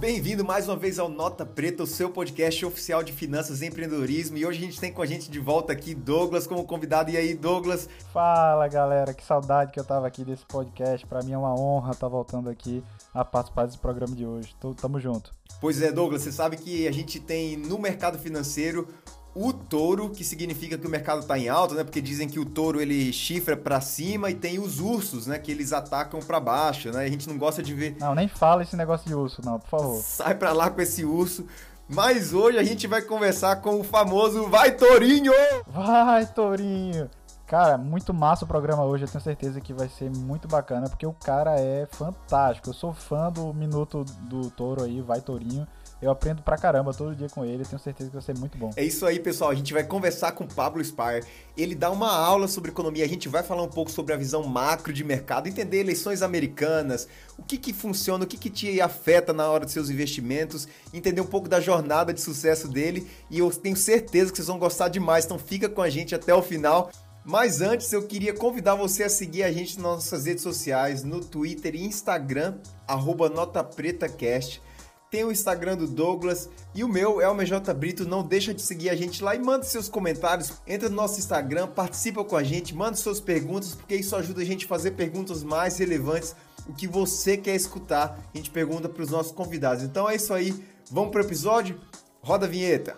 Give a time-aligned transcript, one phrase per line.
[0.00, 4.38] Bem-vindo mais uma vez ao Nota Preta, o seu podcast oficial de finanças e empreendedorismo.
[4.38, 7.10] E hoje a gente tem com a gente de volta aqui Douglas como convidado.
[7.10, 7.86] E aí, Douglas?
[8.10, 9.12] Fala, galera.
[9.12, 11.06] Que saudade que eu tava aqui desse podcast.
[11.06, 12.82] Para mim é uma honra estar tá voltando aqui
[13.12, 14.56] a participar desse programa de hoje.
[14.80, 15.32] Tamo junto.
[15.60, 18.88] Pois é, Douglas, você sabe que a gente tem no mercado financeiro
[19.34, 21.84] o touro, que significa que o mercado está em alta, né?
[21.84, 25.38] Porque dizem que o touro ele chifra para cima e tem os ursos, né?
[25.38, 27.04] Que eles atacam para baixo, né?
[27.04, 27.96] A gente não gosta de ver.
[28.00, 30.02] Não, nem fala esse negócio de urso, não, por favor.
[30.02, 31.46] Sai para lá com esse urso.
[31.88, 35.32] Mas hoje a gente vai conversar com o famoso Vai Tourinho!
[35.66, 37.10] Vai Tourinho!
[37.48, 41.04] Cara, muito massa o programa hoje, eu tenho certeza que vai ser muito bacana, porque
[41.04, 42.70] o cara é fantástico.
[42.70, 45.66] Eu sou fã do Minuto do Touro aí, Vai Tourinho.
[46.02, 48.70] Eu aprendo pra caramba todo dia com ele, tenho certeza que vai ser muito bom.
[48.74, 49.50] É isso aí, pessoal.
[49.50, 51.26] A gente vai conversar com o Pablo Spire.
[51.54, 53.04] Ele dá uma aula sobre economia.
[53.04, 57.06] A gente vai falar um pouco sobre a visão macro de mercado, entender eleições americanas,
[57.36, 61.20] o que que funciona, o que que te afeta na hora dos seus investimentos, entender
[61.20, 63.06] um pouco da jornada de sucesso dele.
[63.30, 65.26] E eu tenho certeza que vocês vão gostar demais.
[65.26, 66.90] Então fica com a gente até o final.
[67.22, 71.20] Mas antes eu queria convidar você a seguir a gente nas nossas redes sociais, no
[71.20, 72.54] Twitter e Instagram,
[72.88, 74.62] arroba NotaPretaCast
[75.10, 78.06] tem o Instagram do Douglas e o meu é o MJ Brito.
[78.06, 80.52] Não deixa de seguir a gente lá e manda seus comentários.
[80.66, 84.44] Entra no nosso Instagram, participa com a gente, manda suas perguntas, porque isso ajuda a
[84.44, 86.36] gente a fazer perguntas mais relevantes,
[86.68, 88.18] o que você quer escutar.
[88.32, 89.82] A gente pergunta para os nossos convidados.
[89.82, 90.54] Então é isso aí.
[90.90, 91.80] Vamos para o episódio?
[92.22, 92.96] Roda a vinheta.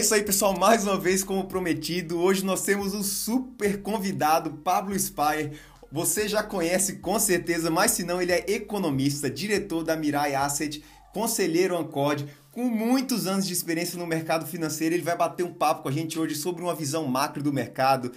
[0.00, 0.58] Isso aí, pessoal.
[0.58, 5.52] Mais uma vez, como prometido, hoje nós temos um super convidado, Pablo Spire.
[5.92, 10.82] Você já conhece com certeza, mas se não, ele é economista, diretor da Mirai Asset,
[11.12, 14.94] conselheiro Ancord, com muitos anos de experiência no mercado financeiro.
[14.94, 18.10] Ele vai bater um papo com a gente hoje sobre uma visão macro do mercado,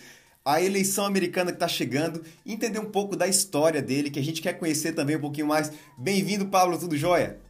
[0.46, 4.42] a eleição americana que está chegando, entender um pouco da história dele, que a gente
[4.42, 5.70] quer conhecer também um pouquinho mais.
[5.98, 7.43] Bem-vindo, Pablo, tudo jóia?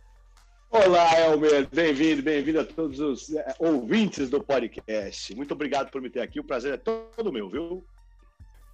[0.76, 5.36] Olá, Elmer, bem-vindo, bem-vindo a todos os é, ouvintes do podcast.
[5.36, 7.86] Muito obrigado por me ter aqui, o prazer é todo meu, viu?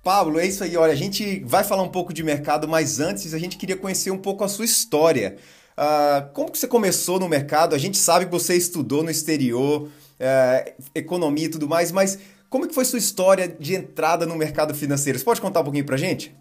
[0.02, 0.78] Pablo, é isso aí.
[0.78, 4.12] Olha, a gente vai falar um pouco de mercado, mas antes a gente queria conhecer
[4.12, 5.36] um pouco a sua história.
[5.78, 7.76] Uh, como que você começou no mercado?
[7.76, 12.18] A gente sabe que você estudou no exterior, uh, economia e tudo mais, mas
[12.50, 15.20] como que foi sua história de entrada no mercado financeiro?
[15.20, 16.34] Você pode contar um pouquinho pra gente?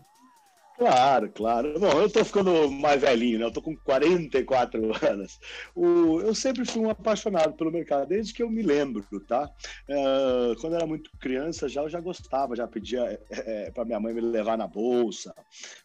[0.79, 1.75] Claro, claro.
[1.81, 3.45] Bom, eu estou ficando mais velhinho, né?
[3.45, 5.37] Eu estou com 44 anos.
[5.75, 9.51] O, eu sempre fui um apaixonado pelo mercado, desde que eu me lembro, tá?
[9.91, 13.85] Uh, quando eu era muito criança, já eu já gostava, já pedia é, é para
[13.85, 15.35] minha mãe me levar na bolsa,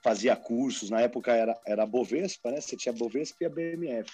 [0.04, 0.92] fazia cursos.
[0.92, 2.62] Na época era, era Bovespa, né?
[2.62, 4.12] Você tinha Bovespa e a BMF.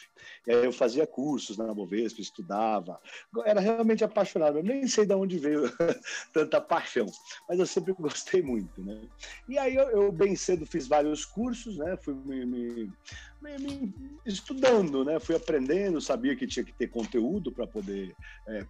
[0.47, 2.97] E aí eu fazia cursos na Bovespa, estudava.
[3.46, 4.59] Era realmente apaixonado.
[4.59, 5.63] Eu nem sei de onde veio
[6.34, 7.06] tanta paixão,
[7.50, 9.01] mas eu sempre gostei muito, né?
[9.47, 11.97] E aí eu, eu bem cedo fiz vários cursos, né?
[11.97, 12.91] Fui me, me,
[13.41, 13.94] me,
[14.25, 15.19] estudando, né?
[15.19, 18.16] Fui aprendendo, sabia que tinha que ter conteúdo para poder
[18.47, 18.66] é,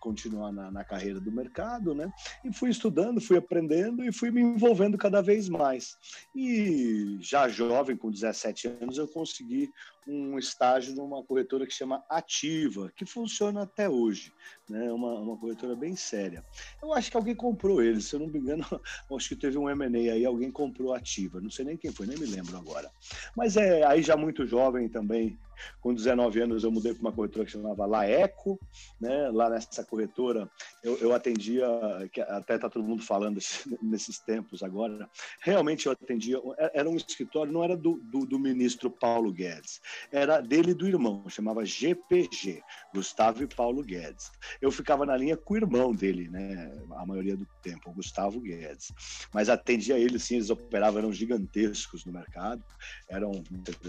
[0.00, 2.12] continuar na, na, carreira do mercado, né?
[2.44, 5.96] E fui estudando, fui aprendendo e fui me envolvendo cada vez mais.
[6.34, 9.72] E já jovem, com 17 anos, eu consegui
[10.06, 14.32] um estágio numa corretora que chama Ativa, que funciona até hoje,
[14.68, 14.90] né?
[14.92, 16.42] Uma, uma corretora bem séria.
[16.82, 18.64] Eu acho que alguém comprou ele, se eu não me engano,
[19.16, 22.18] acho que teve um M&A aí, alguém comprou Ativa, não sei nem quem foi, nem
[22.18, 22.90] me lembro agora.
[23.36, 25.38] Mas é aí já já muito jovem também,
[25.80, 28.58] com 19 anos eu mudei para uma corretora que chamava Laeco,
[29.00, 29.30] né?
[29.30, 30.50] Lá nessa corretora
[30.82, 31.66] eu, eu atendia,
[32.12, 33.38] que até está todo mundo falando
[33.82, 35.08] nesses tempos agora,
[35.40, 36.40] realmente eu atendia,
[36.72, 40.86] era um escritório, não era do, do, do ministro Paulo Guedes, era dele e do
[40.86, 42.62] irmão, chamava GPG,
[42.92, 44.30] Gustavo e Paulo Guedes.
[44.60, 46.72] Eu ficava na linha com o irmão dele, né?
[46.96, 48.92] A maioria do tempo, o Gustavo Guedes.
[49.32, 52.62] Mas atendia ele, sim, eles operavam, eram gigantescos no mercado,
[53.08, 53.32] eram,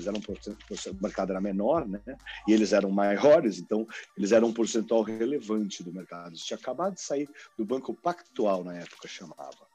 [0.06, 2.02] eram, o mercado era menor, menor, né?
[2.48, 3.88] E eles eram maiores, então
[4.18, 6.36] eles eram um percentual relevante do mercado.
[6.36, 9.66] Isso tinha acabado de sair do Banco Pactual na época chamava.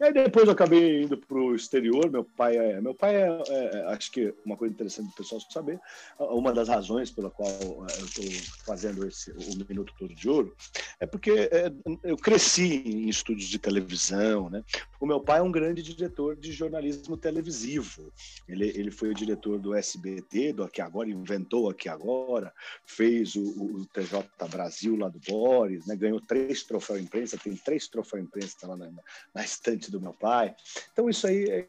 [0.00, 2.10] E aí depois eu acabei indo para o exterior.
[2.10, 5.40] Meu pai é, meu pai é, é, é, acho que uma coisa interessante do pessoal
[5.50, 5.78] saber,
[6.18, 8.24] uma das razões pela qual é, eu estou
[8.64, 10.54] fazendo esse o minuto todo de ouro
[10.98, 11.72] é porque é,
[12.02, 14.64] eu cresci em estúdios de televisão, né?
[14.98, 18.12] O meu pai é um grande diretor de jornalismo televisivo.
[18.48, 22.52] Ele, ele foi o diretor do SBT, do Aqui Agora, inventou Aqui Agora,
[22.84, 25.96] fez o, o TJ Brasil lá do Boris, né?
[25.96, 28.90] ganhou três troféus imprensa, tem três troféus imprensa lá na,
[29.34, 30.54] na estante do meu pai.
[30.92, 31.66] Então isso aí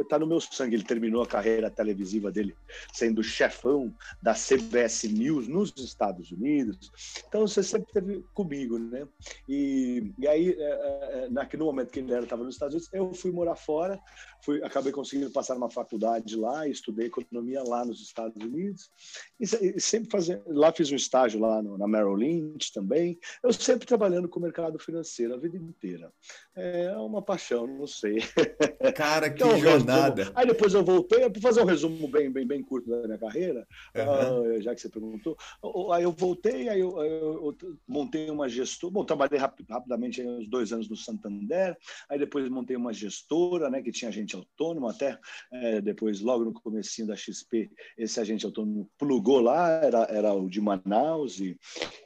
[0.00, 0.76] está no meu sangue.
[0.76, 2.54] Ele terminou a carreira televisiva dele
[2.92, 6.90] sendo chefão da CBS News nos Estados Unidos.
[7.26, 9.06] Então você sempre esteve comigo, né?
[9.48, 13.32] E, e aí, é, é, naquele momento que ele estava nos Estados Unidos, eu fui
[13.32, 13.98] morar fora,
[14.44, 18.91] fui, acabei conseguindo passar numa faculdade lá, estudei economia lá nos Estados Unidos
[19.38, 23.18] e, sempre fazendo, lá fiz um estágio lá no, na Merrill Lynch também.
[23.42, 26.12] Eu sempre trabalhando com o mercado financeiro a vida inteira.
[26.54, 28.18] É uma paixão, não sei.
[28.96, 30.22] Cara, que então, jornada!
[30.22, 30.38] Resumo.
[30.38, 33.66] Aí depois eu voltei, para fazer um resumo bem, bem, bem curto da minha carreira,
[33.96, 34.56] uhum.
[34.56, 35.36] uh, já que você perguntou.
[35.92, 38.92] Aí eu voltei, aí eu, eu, eu montei uma gestora.
[38.92, 41.76] Bom, trabalhei rapid, rapidamente uns dois anos no Santander,
[42.08, 45.18] aí depois montei uma gestora, né, que tinha agente autônomo, até
[45.52, 50.48] é, depois, logo no comecinho da XP, esse agente autônomo plugou lá, era, era o
[50.48, 51.56] de Manaus, e,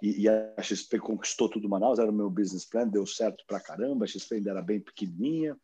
[0.02, 3.60] e, e a XP conquistou tudo Manaus, era o meu business plan, deu certo pra
[3.60, 5.56] caramba, a XP ainda era bem pequenininha,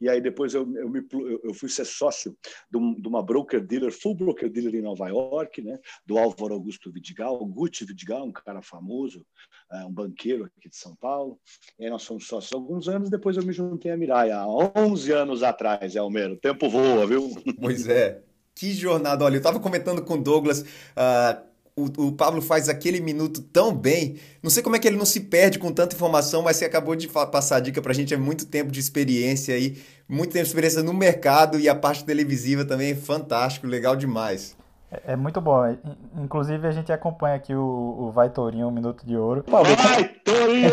[0.00, 1.06] e aí depois eu, eu, me,
[1.42, 2.36] eu fui ser sócio
[2.70, 6.90] de, de uma broker dealer, full broker dealer em Nova York, né, do Álvaro Augusto
[6.90, 9.24] Vidigal, Gucci Vidigal, um cara famoso,
[9.72, 11.38] é, um banqueiro aqui de São Paulo,
[11.78, 15.12] e aí nós fomos sócios alguns anos, depois eu me juntei a Miraia, há 11
[15.12, 17.30] anos atrás, Elmer, o tempo voa, viu?
[17.60, 18.22] Pois é,
[18.60, 21.40] que jornada, olha, eu estava comentando com o Douglas, uh,
[21.74, 24.16] o, o, Pablo faz aquele minuto tão bem.
[24.42, 26.94] Não sei como é que ele não se perde com tanta informação, mas você acabou
[26.94, 28.12] de passar a dica para a gente.
[28.12, 32.04] É muito tempo de experiência aí, muito tempo de experiência no mercado e a parte
[32.04, 34.54] televisiva também é fantástico, legal demais.
[34.92, 35.74] É, é muito bom.
[36.18, 37.62] Inclusive, a gente acompanha aqui o,
[37.98, 39.42] o Vai Torinho, um Minuto de Ouro.
[39.48, 40.70] Vai Torinho!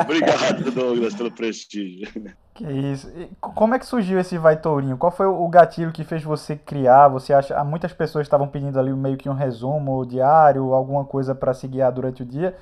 [0.00, 2.08] Obrigado, Douglas, pelo prestígio.
[2.56, 3.10] Que isso.
[3.10, 4.96] E como é que surgiu esse Vai Tourinho?
[4.96, 7.08] Qual foi o gatilho que fez você criar?
[7.08, 7.62] Você acha.
[7.62, 11.92] Muitas pessoas estavam pedindo ali meio que um resumo diário, alguma coisa para se guiar
[11.92, 12.56] durante o dia.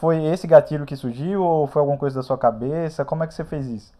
[0.00, 3.04] Foi esse gatilho que surgiu ou foi alguma coisa da sua cabeça?
[3.04, 3.92] Como é que você fez isso?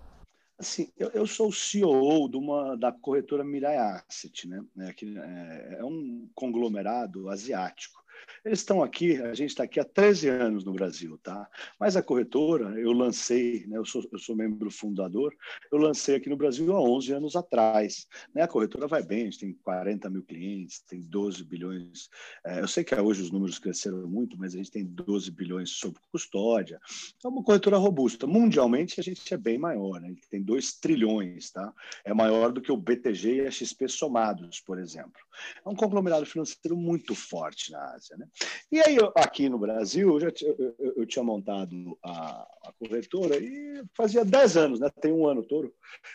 [0.58, 4.64] Assim, eu, eu sou o CEO de uma, da corretora Mirai Asset, né?
[4.78, 8.02] É, que, é, é um conglomerado asiático.
[8.44, 11.48] Eles estão aqui, a gente está aqui há 13 anos no Brasil, tá?
[11.80, 15.34] Mas a corretora, eu lancei, né, eu, sou, eu sou membro fundador,
[15.72, 18.06] eu lancei aqui no Brasil há 11 anos atrás.
[18.34, 18.42] Né?
[18.42, 22.10] A corretora vai bem, a gente tem 40 mil clientes, tem 12 bilhões.
[22.44, 25.70] É, eu sei que hoje os números cresceram muito, mas a gente tem 12 bilhões
[25.70, 26.78] sob custódia.
[27.24, 28.26] É uma corretora robusta.
[28.26, 30.08] Mundialmente, a gente é bem maior, né?
[30.08, 31.72] A gente tem 2 trilhões, tá?
[32.04, 35.22] É maior do que o BTG e a XP somados, por exemplo.
[35.64, 38.18] É um conglomerado financeiro muito forte na Ásia.
[38.18, 38.28] Né?
[38.70, 43.36] E aí, aqui no Brasil, eu, já eu, eu, eu tinha montado a, a, corretora
[43.36, 44.90] e fazia 10 anos, né?
[45.00, 45.72] tem um ano todo.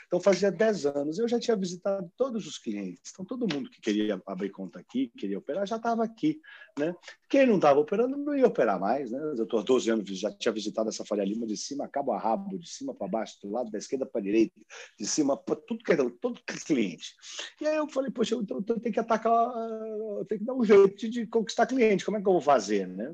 [0.08, 1.20] Então, fazia 10 anos.
[1.20, 3.12] Eu já tinha visitado todos os clientes.
[3.14, 6.40] Então, todo mundo que queria abrir conta aqui, queria operar, já estava aqui.
[6.80, 6.96] Né?
[7.30, 9.12] Quem não estava operando não ia operar mais.
[9.12, 9.20] Né?
[9.38, 12.18] Eu estou há 12 anos, já tinha visitado essa Faria Lima de cima, cabo a
[12.18, 14.60] rabo, de cima para baixo, do lado da esquerda para a direita,
[14.98, 17.14] de cima para tudo que é todo cliente.
[17.62, 20.64] E aí eu falei, poxa, então eu tenho que atacar, eu tenho que dar um
[20.64, 23.14] jeito de conquistar cliente como é que eu vou fazer, né?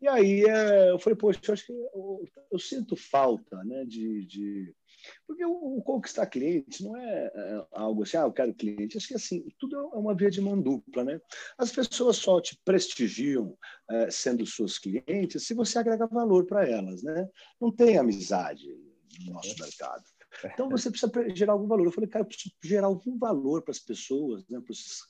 [0.00, 4.24] E aí é, eu falei, poxa, eu acho que eu, eu sinto falta, né, de,
[4.26, 4.74] de...
[5.26, 8.96] porque o, o, conquistar cliente não é, é, algo assim, ah, eu quero cliente.
[8.96, 11.20] Acho que assim, tudo é uma via de mão dupla, né?
[11.58, 13.56] As pessoas só te prestigiam
[13.90, 17.28] é, sendo suas clientes se você agrega valor para elas, né?
[17.60, 18.66] Não tem amizade
[19.24, 20.04] no nosso mercado.
[20.44, 21.86] Então você precisa gerar algum valor.
[21.86, 24.60] Eu falei, cara, eu preciso gerar algum valor para as pessoas, né?
[24.60, 25.00] Para esses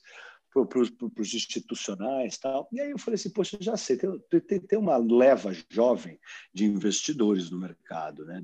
[0.65, 2.67] para os institucionais tal.
[2.71, 6.19] E aí eu falei assim, poxa, já sei, tem, tem, tem uma leva jovem
[6.53, 8.41] de investidores no mercado, né?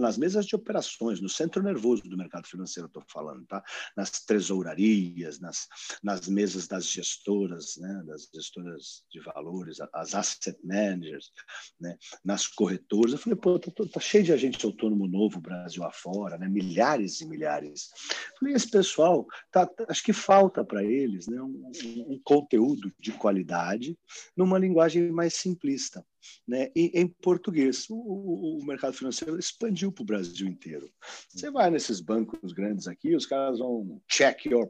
[0.00, 3.62] nas mesas de operações, no centro nervoso do mercado financeiro, estou falando, tá?
[3.96, 5.66] nas tesourarias, nas,
[6.02, 8.02] nas mesas das gestoras, né?
[8.06, 11.32] das gestoras de valores, as asset managers,
[11.80, 11.96] né?
[12.24, 13.12] nas corretoras.
[13.12, 16.48] Eu falei, pô, tá, tá cheio de agente autônomo novo Brasil afora, né?
[16.48, 17.90] milhares e milhares.
[18.32, 21.40] Eu falei, esse pessoal, tá, acho que falta para eles né?
[21.40, 23.98] um, um, conteúdo de qualidade
[24.36, 26.04] numa linguagem mais simplista.
[26.46, 26.70] Né?
[26.74, 30.90] E, em português, o, o mercado financeiro expandiu para o Brasil inteiro.
[31.28, 34.68] Você vai nesses bancos grandes aqui, os caras vão check your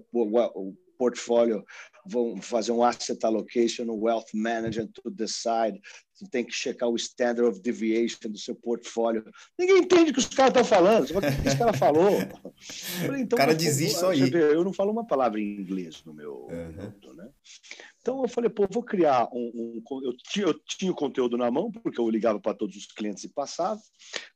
[0.98, 1.64] portfólio,
[2.06, 5.80] vão fazer um asset allocation, um wealth manager to decide
[6.16, 9.22] você tem que checar o standard of deviation do seu portfólio.
[9.58, 11.04] Ninguém entende o que os caras estão falando.
[11.04, 12.10] o que esse cara falou.
[13.04, 14.32] Falei, então, o cara desiste só aí.
[14.32, 17.14] Eu não falo uma palavra em inglês no meu uhum.
[17.14, 17.28] né?
[18.06, 21.50] Então eu falei, pô, vou criar um, um eu, tinha, eu tinha o conteúdo na
[21.50, 23.80] mão, porque eu ligava para todos os clientes e passava.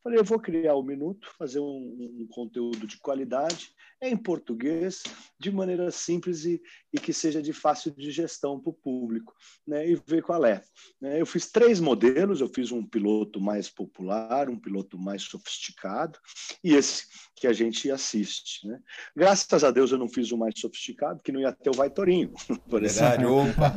[0.02, 3.70] Falei, eu vou criar o um minuto, fazer um, um, conteúdo de qualidade
[4.02, 5.04] em português,
[5.38, 6.60] de maneira simples e,
[6.92, 9.35] e que seja de fácil digestão para o público,
[9.66, 9.88] né?
[9.88, 10.62] E ver qual é.
[11.00, 11.20] Né?
[11.20, 16.18] Eu fiz três modelos, eu fiz um piloto mais popular, um piloto mais sofisticado,
[16.62, 17.06] e esse
[17.37, 18.66] que a gente assiste.
[18.66, 18.80] Né?
[19.16, 21.90] Graças a Deus eu não fiz o mais sofisticado, que não ia ter o Vai
[21.90, 22.32] Torinho,
[22.68, 23.73] por opa!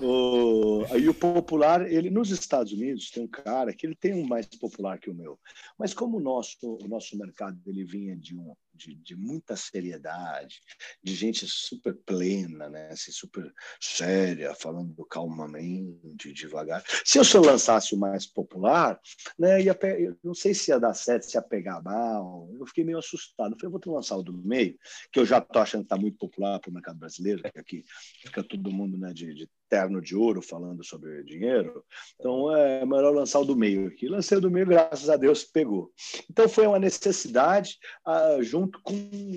[0.00, 4.26] o, aí o popular, ele nos Estados Unidos tem um cara que ele tem um
[4.26, 5.38] mais popular que o meu,
[5.78, 10.60] mas como o nosso, o nosso mercado ele vinha de um de, de, muita seriedade,
[11.02, 12.90] de gente super plena, né?
[12.90, 16.84] Assim, super séria, falando calmamente, devagar.
[17.04, 19.00] Se eu, eu lançasse o mais popular,
[19.38, 22.48] né, ia, eu não sei se ia dar certo, se ia pegar mal.
[22.58, 23.52] Eu fiquei meio assustado.
[23.52, 24.78] Eu falei, vou te lançar o do meio,
[25.12, 27.84] que eu já estou achando que está muito popular para o mercado brasileiro, que aqui
[28.22, 31.84] fica todo mundo né, de, de terno de ouro falando sobre dinheiro.
[32.18, 34.08] Então é melhor lançar o do meio aqui.
[34.08, 35.92] Lancei o do meio, graças a Deus pegou.
[36.30, 38.94] Então foi uma necessidade uh, junto com,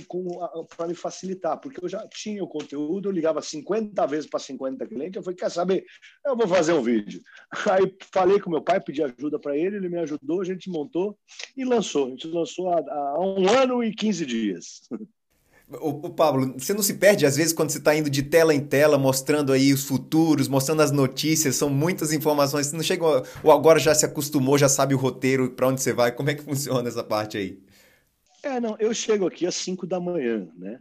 [0.07, 4.29] com uh, para me facilitar, porque eu já tinha o conteúdo, eu ligava 50 vezes
[4.29, 5.85] para 50 clientes, eu falei, quer saber?
[6.25, 7.21] Eu vou fazer um vídeo.
[7.69, 11.17] Aí falei com meu pai, pedi ajuda para ele, ele me ajudou, a gente montou
[11.55, 12.07] e lançou.
[12.07, 14.81] A gente lançou há, há um ano e 15 dias.
[15.71, 18.55] O, o, Pablo, você não se perde às vezes quando você está indo de tela
[18.55, 22.67] em tela, mostrando aí os futuros, mostrando as notícias, são muitas informações.
[22.67, 23.05] Você não chega
[23.43, 26.11] ou agora já se acostumou, já sabe o roteiro para onde você vai?
[26.11, 27.61] Como é que funciona essa parte aí?
[28.41, 30.79] É, não, eu chego aqui às 5 da manhã, né?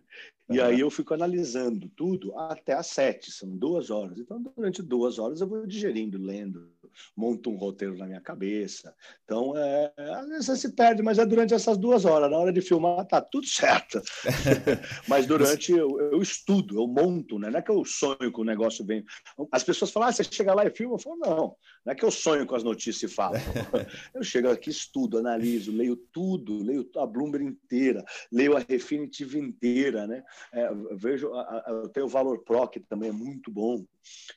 [0.50, 4.18] E aí eu fico analisando tudo até às sete, são duas horas.
[4.18, 6.70] Então, durante duas horas eu vou digerindo, lendo,
[7.16, 8.94] monto um roteiro na minha cabeça.
[9.24, 12.30] Então, é, às vezes você se perde, mas é durante essas duas horas.
[12.30, 14.00] Na hora de filmar, tá tudo certo.
[15.08, 17.50] mas durante eu, eu, estudo, eu monto, né?
[17.50, 19.04] Não é que eu sonho que o negócio vem.
[19.52, 20.94] As pessoas falam, ah, você chega lá e filma?
[20.94, 21.56] Eu falo, não,
[21.88, 23.36] não é que eu sonho com as notícias e falo.
[24.14, 30.06] eu chego aqui, estudo, analiso, leio tudo, leio a Bloomberg inteira, leio a Refinitiv inteira,
[30.06, 30.22] né?
[30.52, 31.30] É, vejo,
[31.66, 33.86] eu tenho o Valor Pro, que também é muito bom.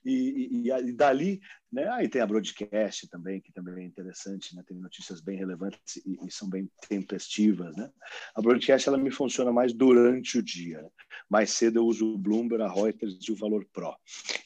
[0.05, 1.41] E, e, e, dali,
[1.71, 1.87] né?
[1.89, 4.63] Aí tem a broadcast também, que também é interessante, né?
[4.67, 7.89] Tem notícias bem relevantes e, e são bem tempestivas, né?
[8.35, 10.81] A broadcast ela me funciona mais durante o dia.
[10.81, 10.89] Né?
[11.29, 13.95] Mais cedo eu uso o Bloomberg, a Reuters e o Valor Pro.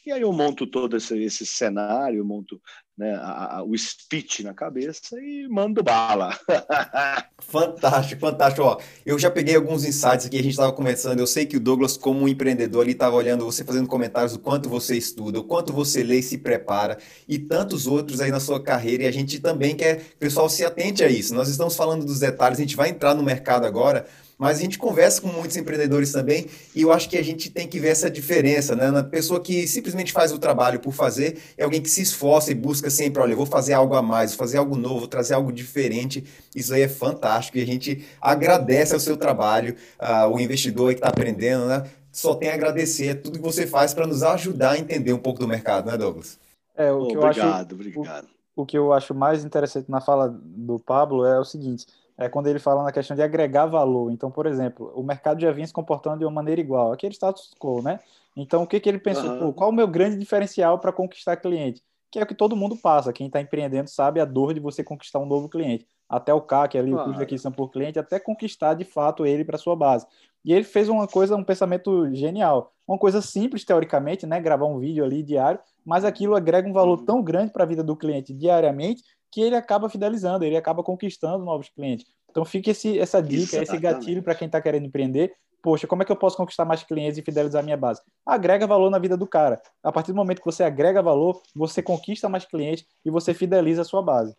[0.06, 2.62] E aí eu monto todo esse, esse cenário, monto
[2.98, 6.38] né, a, a, o speech na cabeça e mando bala.
[7.40, 8.66] fantástico, fantástico.
[8.66, 11.20] Ó, eu já peguei alguns insights aqui, a gente estava conversando.
[11.20, 14.40] Eu sei que o Douglas, como um empreendedor, ele estava olhando você fazendo comentários do
[14.40, 16.98] quanto você estuda, o quanto você lê e se prepara,
[17.28, 19.04] e tantos outros aí na sua carreira.
[19.04, 21.36] E a gente também quer que o pessoal se atente a isso.
[21.36, 24.06] Nós estamos falando dos detalhes, a gente vai entrar no mercado agora,
[24.38, 27.68] mas a gente conversa com muitos empreendedores também e eu acho que a gente tem
[27.68, 28.92] que ver essa diferença, né?
[28.92, 32.56] Na pessoa que simplesmente faz o trabalho por fazer é alguém que se esforça e
[32.56, 35.34] busca sempre, olha, eu vou fazer algo a mais, vou fazer algo novo, vou trazer
[35.34, 36.24] algo diferente.
[36.56, 41.00] Isso aí é fantástico e a gente agradece ao seu trabalho, uh, o investidor que
[41.00, 41.84] está aprendendo, né?
[42.12, 45.40] Só tem a agradecer tudo que você faz para nos ajudar a entender um pouco
[45.40, 46.40] do mercado, né, Douglas?
[46.76, 48.28] É, o que obrigado, eu acho, obrigado.
[48.56, 51.86] O, o que eu acho mais interessante na fala do Pablo é o seguinte
[52.18, 54.12] é quando ele fala na questão de agregar valor.
[54.12, 57.52] Então, por exemplo, o mercado já vinha se comportando de uma maneira igual, aquele status
[57.60, 58.00] quo, né?
[58.36, 59.30] Então, o que, que ele pensou?
[59.30, 59.52] Uhum.
[59.52, 61.82] Qual o meu grande diferencial para conquistar cliente?
[62.12, 63.14] Que é o que todo mundo passa.
[63.14, 65.88] Quem está empreendendo sabe a dor de você conquistar um novo cliente.
[66.08, 67.04] Até o CAC, ali, claro.
[67.04, 70.06] o custo de aquisição por cliente, até conquistar de fato ele para sua base.
[70.44, 72.72] E ele fez uma coisa, um pensamento genial.
[72.88, 74.40] Uma coisa simples, teoricamente, né?
[74.40, 77.06] Gravar um vídeo ali diário, mas aquilo agrega um valor uhum.
[77.06, 79.04] tão grande para a vida do cliente diariamente
[79.36, 82.08] que ele acaba fidelizando, ele acaba conquistando novos clientes.
[82.32, 85.34] Então fica esse, essa dica, esse gatilho para quem está querendo empreender.
[85.62, 88.02] Poxa, como é que eu posso conquistar mais clientes e fidelizar minha base?
[88.26, 89.62] Agrega valor na vida do cara.
[89.84, 93.82] A partir do momento que você agrega valor, você conquista mais clientes e você fideliza
[93.82, 94.34] a sua base.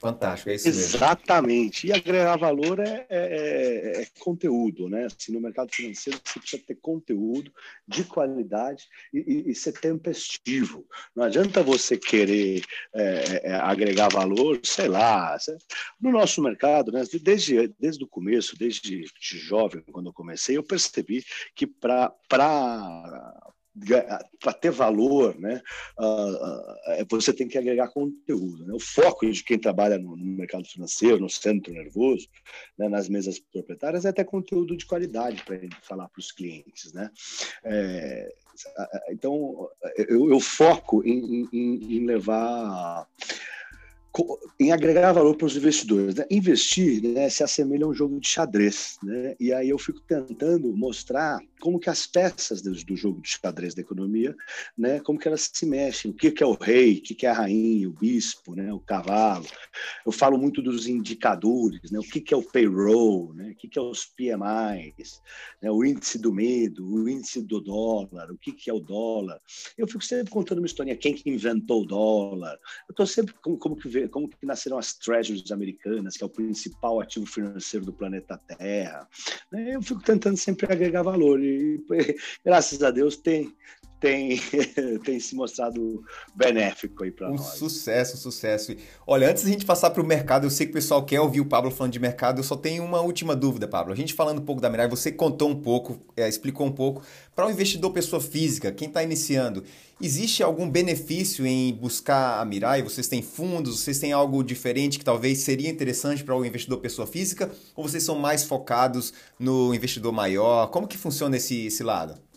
[0.00, 0.82] Fantástico, é isso mesmo.
[0.82, 1.86] Exatamente.
[1.86, 5.04] E agregar valor é, é, é, é, conteúdo, né?
[5.04, 7.52] Assim, no mercado financeiro você precisa ter conteúdo
[7.86, 10.86] de qualidade e, e, ser tempestivo.
[11.14, 12.64] Não adianta você querer
[12.94, 15.36] é, é, agregar valor, sei lá.
[16.00, 17.04] No nosso mercado, né?
[17.22, 21.22] desde, desde o começo, desde de jovem, quando eu comecei, eu percebi
[21.54, 22.10] que para
[24.40, 25.62] para ter valor, né,
[25.98, 28.66] uh, uh, você tem que agregar conteúdo.
[28.66, 28.74] Né?
[28.74, 32.28] O foco de quem trabalha no, no mercado financeiro, no centro nervoso,
[32.76, 36.92] né, nas mesas proprietárias, é ter conteúdo de qualidade para falar para os clientes.
[36.92, 37.10] Né?
[37.64, 38.28] É,
[39.10, 43.06] então, eu, eu foco em, em, em levar
[44.58, 46.14] em agregar valor para os investidores.
[46.14, 46.26] Né?
[46.30, 48.98] Investir né, se assemelha a um jogo de xadrez.
[49.02, 49.36] Né?
[49.38, 53.74] E aí eu fico tentando mostrar como que as peças do, do jogo de xadrez
[53.74, 54.34] da economia,
[54.76, 57.26] né, como que elas se mexem, o que, que é o rei, o que, que
[57.26, 59.46] é a rainha, o bispo, né, o cavalo.
[60.04, 63.68] Eu falo muito dos indicadores, né, o que, que é o payroll, né, o que,
[63.68, 65.20] que é os PMIs,
[65.62, 69.38] né, o índice do medo, o índice do dólar, o que, que é o dólar.
[69.76, 72.58] Eu fico sempre contando uma historinha, quem que inventou o dólar.
[72.88, 76.30] Eu estou sempre como, como que como que nasceram as treasuries americanas, que é o
[76.30, 79.08] principal ativo financeiro do planeta Terra.
[79.50, 79.74] Né?
[79.74, 81.84] Eu fico tentando sempre agregar valor e,
[82.44, 83.54] graças a Deus, tem,
[84.00, 84.40] tem,
[85.04, 86.02] tem se mostrado
[86.34, 87.58] benéfico aí para um nós.
[87.58, 88.74] Sucesso, sucesso.
[89.06, 91.40] Olha, antes da gente passar para o mercado, eu sei que o pessoal quer ouvir
[91.40, 93.92] o Pablo falando de mercado, eu só tenho uma última dúvida, Pablo.
[93.92, 97.02] A gente falando um pouco da Mirai, você contou um pouco, é, explicou um pouco.
[97.36, 99.62] Para o um investidor pessoa física, quem está iniciando,
[100.00, 102.82] existe algum benefício em buscar a Mirai?
[102.82, 106.78] Vocês têm fundos, vocês têm algo diferente que talvez seria interessante para o um investidor
[106.78, 107.50] pessoa física?
[107.76, 110.68] Ou vocês são mais focados no investidor maior?
[110.68, 112.29] Como que funciona esse, esse lado?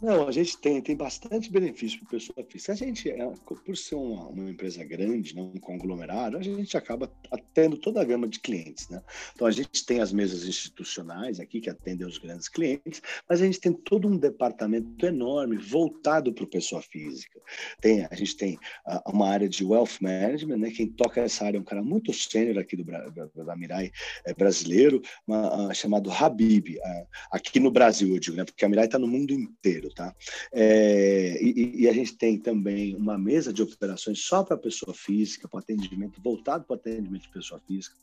[0.00, 2.72] Não, a gente tem, tem bastante benefício para pessoa física.
[2.72, 7.10] A gente, é, por ser uma, uma, empresa grande, não um conglomerado, a gente acaba
[7.52, 9.02] tendo toda a gama de clientes, né?
[9.34, 13.44] Então a gente tem as mesas institucionais aqui que atendem os grandes clientes, mas a
[13.44, 17.40] gente tem todo um departamento enorme voltado para o pessoa física.
[17.80, 18.54] Tem, a gente tem
[18.86, 20.70] uh, uma área de wealth management, né?
[20.70, 23.90] Quem toca essa área é um cara muito sênior aqui do da, Mirai
[24.24, 28.44] é brasileiro, uma, uh, chamado Habib, uh, aqui no Brasil, eu digo, né?
[28.44, 30.14] Porque a Mirai está no mundo inteiro tá?
[30.52, 35.48] É, e, e, a gente tem também uma mesa de operações só para pessoa física,
[35.48, 37.96] para atendimento voltado para atendimento de pessoa física.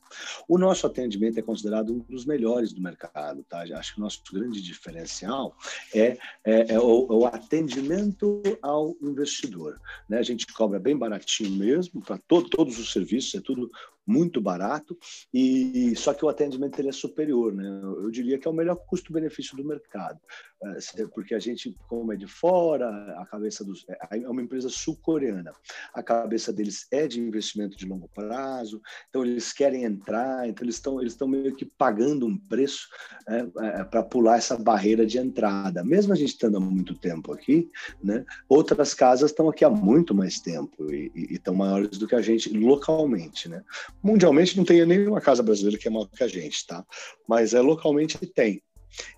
[0.48, 3.64] O nosso atendimento é considerado um dos melhores do mercado, tá?
[3.78, 5.56] Acho que o nosso grande diferencial
[5.94, 10.20] é, é, é o, o, atendimento ao investidor, né?
[10.20, 13.70] A gente cobra bem baratinho mesmo para to, todos os serviços, é tudo
[14.06, 14.98] muito barato
[15.34, 17.68] e só que o atendimento ele é superior, né?
[17.84, 20.20] Eu diria que é o melhor custo-benefício do mercado,
[20.64, 24.70] é, porque a gente como é de fora, a cabeça dos é, é uma empresa
[24.70, 25.52] sul-coreana,
[25.94, 30.76] a cabeça deles é de investimento de longo prazo, então eles querem entrar, então eles
[30.76, 32.88] estão eles estão meio que pagando um preço
[33.28, 33.48] é,
[33.80, 35.84] é, para pular essa barreira de entrada.
[35.84, 37.70] Mesmo a gente estando há muito tempo aqui,
[38.04, 38.26] né?
[38.48, 42.22] Outras casas estão aqui há muito mais tempo e, e estão maiores do que a
[42.22, 43.64] gente localmente, né?
[44.04, 46.86] Mundialmente não tem nenhuma casa brasileira que é maior que a gente, tá?
[47.28, 48.62] Mas é localmente tem.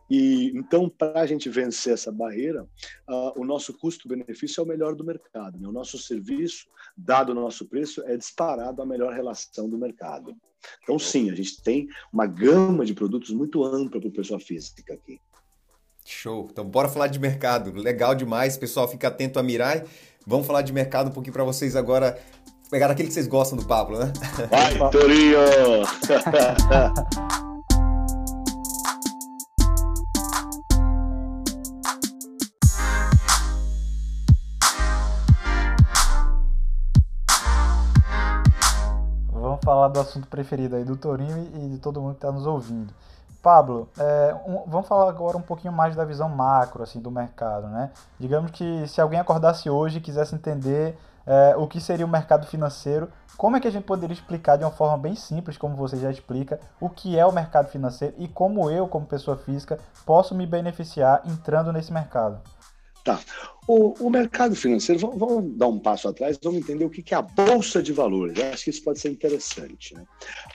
[0.09, 2.63] E então, para a gente vencer essa barreira,
[3.07, 5.59] uh, o nosso custo-benefício é o melhor do mercado.
[5.59, 5.67] Né?
[5.67, 10.35] O nosso serviço, dado o nosso preço, é disparado a melhor relação do mercado.
[10.83, 15.19] Então, sim, a gente tem uma gama de produtos muito ampla para pessoa física aqui.
[16.05, 16.47] Show.
[16.49, 17.71] Então, bora falar de mercado.
[17.73, 18.87] Legal demais, pessoal.
[18.87, 19.83] Fica atento a Mirai.
[20.25, 22.17] Vamos falar de mercado um pouquinho para vocês agora
[22.69, 24.11] pegar aquele que vocês gostam do Pablo, né?
[24.49, 25.37] Vai, Torinho!
[39.31, 42.45] Vamos falar do assunto preferido aí do Torinho e de todo mundo que está nos
[42.45, 42.93] ouvindo.
[43.41, 47.67] Pablo, é, um, vamos falar agora um pouquinho mais da visão macro assim do mercado,
[47.67, 47.91] né?
[48.19, 52.47] Digamos que se alguém acordasse hoje e quisesse entender é, o que seria o mercado
[52.47, 55.97] financeiro, como é que a gente poderia explicar de uma forma bem simples, como você
[55.97, 60.33] já explica, o que é o mercado financeiro e como eu, como pessoa física, posso
[60.33, 62.39] me beneficiar entrando nesse mercado?
[63.03, 63.19] Tá.
[63.67, 67.17] O, o, mercado financeiro, vamos, vamos, dar um passo atrás, vamos entender o que, é
[67.17, 68.37] a Bolsa de Valores.
[68.37, 69.93] Eu acho que isso pode ser interessante.
[69.93, 70.05] Né?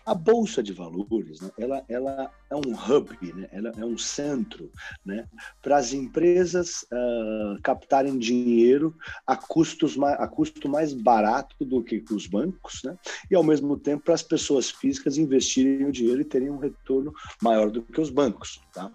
[0.07, 3.49] A Bolsa de Valores, né, ela, ela é um hub, né?
[3.53, 4.73] ela é um centro
[5.05, 5.29] né?
[5.61, 8.97] para as empresas uh, captarem dinheiro
[9.27, 12.97] a, custos mais, a custo mais barato do que os bancos, né?
[13.31, 17.13] e ao mesmo tempo para as pessoas físicas investirem o dinheiro e terem um retorno
[17.43, 18.63] maior do que os bancos.
[18.73, 18.91] Tá?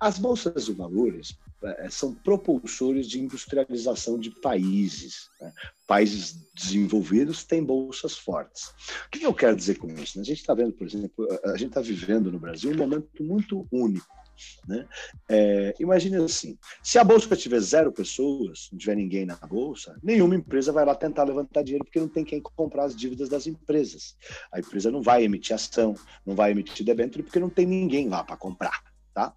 [0.00, 3.20] As Bolsas de Valores é, são propulsores de
[3.62, 5.28] industrialização de países.
[5.40, 5.52] Né?
[5.86, 8.68] Países desenvolvidos têm bolsas fortes.
[9.06, 10.20] O que eu quero dizer com isso?
[10.20, 13.66] A gente está vendo, por exemplo, a gente está vivendo no Brasil um momento muito
[13.70, 14.06] único.
[14.68, 14.86] Né?
[15.28, 20.36] É, imagine assim: se a bolsa tiver zero pessoas, não tiver ninguém na bolsa, nenhuma
[20.36, 24.16] empresa vai lá tentar levantar dinheiro porque não tem quem comprar as dívidas das empresas.
[24.52, 25.94] A empresa não vai emitir ação,
[26.24, 28.80] não vai emitir debênture porque não tem ninguém lá para comprar.
[29.12, 29.34] Tá?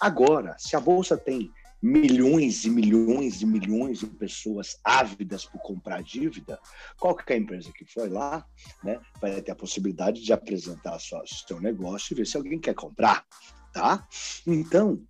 [0.00, 6.02] Agora, se a bolsa tem milhões e milhões e milhões de pessoas ávidas por comprar
[6.02, 6.58] dívida,
[6.98, 8.46] qualquer empresa que for lá,
[8.84, 12.74] né, vai ter a possibilidade de apresentar sua, seu negócio e ver se alguém quer
[12.74, 13.24] comprar,
[13.72, 14.06] tá?
[14.46, 15.02] Então,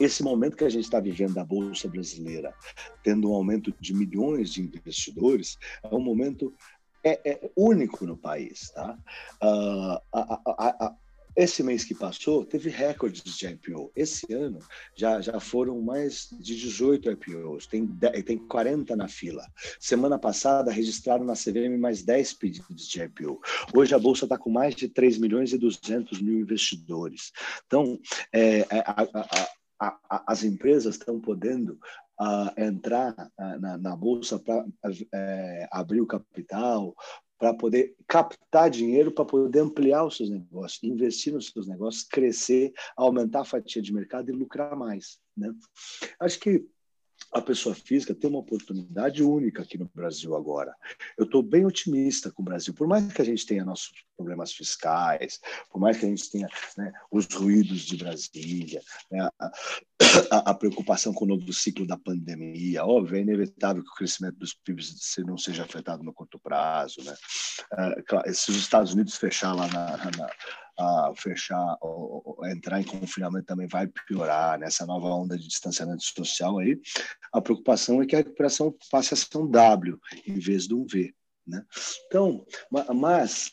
[0.00, 2.54] esse momento que a gente está vivendo da Bolsa Brasileira,
[3.02, 6.54] tendo um aumento de milhões de investidores, é um momento
[7.04, 8.98] é, é único no país, tá?
[9.42, 10.96] Uh, a, a, a,
[11.36, 13.92] esse mês que passou, teve recordes de IPO.
[13.94, 14.58] Esse ano
[14.94, 19.46] já, já foram mais de 18 IPOs, tem, 10, tem 40 na fila.
[19.78, 23.40] Semana passada registraram na CVM mais 10 pedidos de IPO.
[23.74, 27.32] Hoje a Bolsa está com mais de 3 milhões e 200 mil investidores.
[27.66, 28.00] Então,
[28.32, 29.06] é, é a,
[29.78, 31.78] a, a, as empresas estão podendo
[32.20, 34.64] uh, entrar uh, na, na, bolsa para
[35.12, 36.94] é, abrir o capital,
[37.38, 42.72] para poder captar dinheiro, para poder ampliar os seus negócios, investir nos seus negócios, crescer,
[42.96, 45.18] aumentar a fatia de mercado e lucrar mais.
[45.36, 45.52] Né?
[46.18, 46.66] Acho que
[47.32, 50.74] a pessoa física tem uma oportunidade única aqui no Brasil agora.
[51.18, 54.52] Eu estou bem otimista com o Brasil, por mais que a gente tenha nossos problemas
[54.52, 56.48] fiscais, por mais que a gente tenha
[56.78, 59.52] né, os ruídos de Brasília, né, a,
[60.30, 64.38] a, a, preocupação com o novo ciclo da pandemia, óbvio, é inevitável que o crescimento
[64.38, 67.02] dos PIBs não seja afetado no curto prazo.
[67.04, 67.14] Né?
[67.72, 70.30] Uh, se os Estados Unidos fechar lá na, na
[70.78, 76.02] a fechar, ou, ou, entrar em confinamento também vai piorar nessa nova onda de distanciamento
[76.02, 76.78] social aí.
[77.32, 80.84] A preocupação é que a recuperação passe a ser um W em vez de um
[80.86, 81.14] V.
[81.46, 81.64] Né?
[82.06, 82.44] Então,
[82.94, 83.50] mas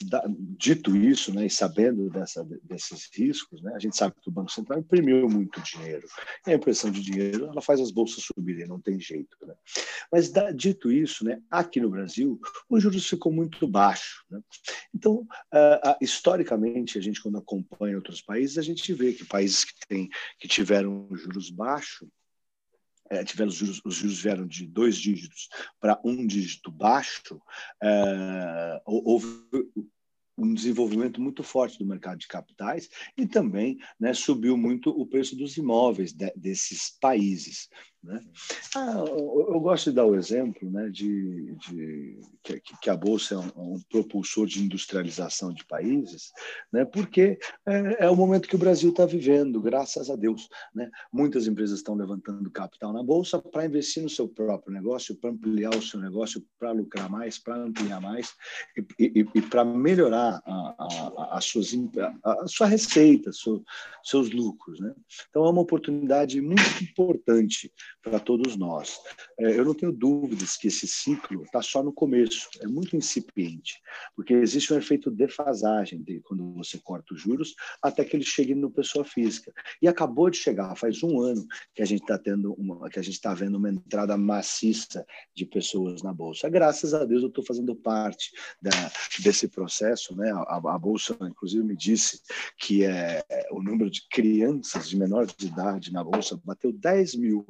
[0.57, 4.51] dito isso, né, e sabendo dessa, desses riscos, né, a gente sabe que o Banco
[4.51, 6.07] Central imprimiu muito dinheiro.
[6.47, 9.37] E a impressão de dinheiro ela faz as bolsas subirem, não tem jeito.
[9.45, 9.53] Né?
[10.11, 14.25] Mas dito isso, né, aqui no Brasil, o juros ficou muito baixo.
[14.29, 14.41] Né?
[14.93, 15.27] Então,
[16.01, 20.47] historicamente, a gente quando acompanha outros países, a gente vê que países que, tem, que
[20.47, 22.09] tiveram juros baixos
[23.13, 25.49] é, tiveram os juros, os juros vieram de dois dígitos
[25.79, 27.39] para um dígito baixo,
[27.81, 29.27] é, houve
[30.37, 35.35] um desenvolvimento muito forte do mercado de capitais e também né, subiu muito o preço
[35.35, 37.69] dos imóveis de, desses países.
[38.03, 38.21] Né?
[38.75, 43.37] Ah, eu, gosto de dar o exemplo né, de, de que, que, a Bolsa é
[43.37, 46.33] um, um, propulsor de industrialização de países,
[46.71, 50.49] né, porque é, é o momento que o Brasil está vivendo, graças a Deus.
[50.75, 50.91] Né?
[51.13, 55.73] Muitas empresas estão levantando capital na Bolsa para investir no seu próprio negócio, para ampliar
[55.73, 58.35] o seu negócio, para lucrar mais, para ampliar mais
[58.99, 61.71] e, e, e para melhorar a, a, a, suas,
[62.21, 63.63] a, sua receita, seu,
[64.03, 64.77] seus lucros.
[64.81, 64.93] Né?
[65.29, 67.71] Então, é uma oportunidade muito importante
[68.03, 68.99] para todos nós.
[69.39, 73.81] É, eu não tenho dúvidas que esse ciclo está só no começo, é muito incipiente,
[74.15, 78.53] porque existe um efeito defasagem de quando você corta os juros até que ele chegue
[78.53, 79.53] no pessoa física.
[79.81, 83.01] E acabou de chegar, faz um ano que a gente está tendo uma, que a
[83.01, 86.49] gente está vendo uma entrada maciça de pessoas na bolsa.
[86.49, 88.71] Graças a Deus eu estou fazendo parte da,
[89.23, 90.31] desse processo, né?
[90.31, 92.21] A, a, bolsa, inclusive, me disse
[92.57, 97.45] que é, o número de crianças de menor de idade na bolsa bateu 10 mil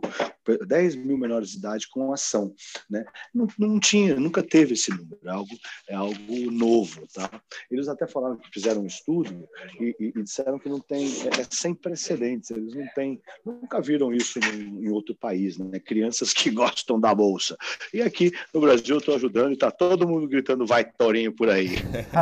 [0.65, 2.53] 10 mil menores de idade com ação.
[2.89, 3.05] Né?
[3.33, 5.55] Não, não tinha, nunca teve esse número, é algo,
[5.89, 7.07] é algo novo.
[7.13, 7.29] Tá?
[7.71, 9.47] Eles até falaram que fizeram um estudo
[9.79, 13.81] e, e, e disseram que não tem, é, é, sem precedentes, eles não têm, nunca
[13.81, 15.79] viram isso em, em outro país, né?
[15.79, 17.57] crianças que gostam da bolsa.
[17.93, 21.49] E aqui no Brasil eu estou ajudando e está todo mundo gritando vai Torinho por
[21.49, 21.69] aí.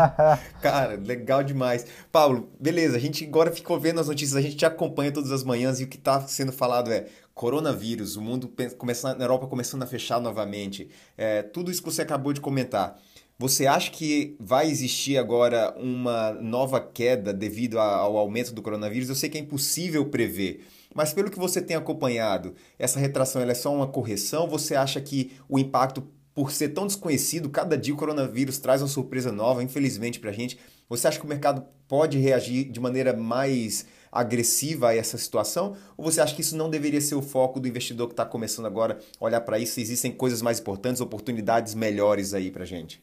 [0.62, 1.86] Cara, legal demais.
[2.12, 5.44] Paulo, beleza, a gente agora ficou vendo as notícias, a gente te acompanha todas as
[5.44, 7.08] manhãs e o que está sendo falado é
[7.42, 12.04] coronavírus, o mundo começando, na Europa começando a fechar novamente, é, tudo isso que você
[12.04, 13.02] acabou de comentar.
[13.40, 19.10] Você acha que vai existir agora uma nova queda devido ao aumento do coronavírus?
[19.10, 23.56] Eu sei que é impossível prever, mas pelo que você tem acompanhado, essa retração é
[23.56, 24.48] só uma correção?
[24.48, 28.88] Você acha que o impacto, por ser tão desconhecido, cada dia o coronavírus traz uma
[28.88, 30.60] surpresa nova, infelizmente, para a gente?
[30.88, 35.76] Você acha que o mercado pode reagir de maneira mais agressiva a essa situação?
[35.96, 38.66] Ou você acha que isso não deveria ser o foco do investidor que está começando
[38.66, 39.80] agora olhar para isso?
[39.80, 43.02] Existem coisas mais importantes, oportunidades melhores aí para gente?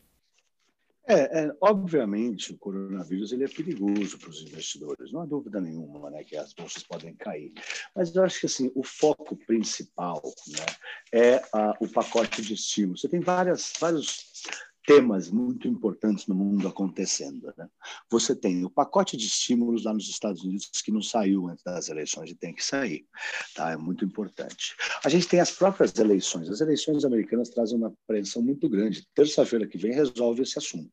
[1.11, 6.11] É, é, obviamente, o coronavírus ele é perigoso para os investidores, não há dúvida nenhuma
[6.11, 7.51] né, que as bolsas podem cair.
[7.97, 10.67] Mas eu acho que assim, o foco principal né,
[11.11, 12.99] é a, o pacote de estímulo.
[12.99, 14.43] Você tem várias, vários
[14.89, 17.53] temas muito importantes no mundo acontecendo.
[17.59, 17.69] Né?
[18.11, 21.91] Você tem o pacote de estímulos lá nos Estados Unidos que não saiu antes das
[21.91, 23.07] eleições e tem que sair.
[23.55, 23.73] Tá?
[23.73, 24.75] É muito importante.
[25.05, 26.49] A gente tem as próprias eleições.
[26.49, 29.07] As eleições americanas trazem uma apreensão muito grande.
[29.15, 30.91] Terça-feira que vem resolve esse assunto.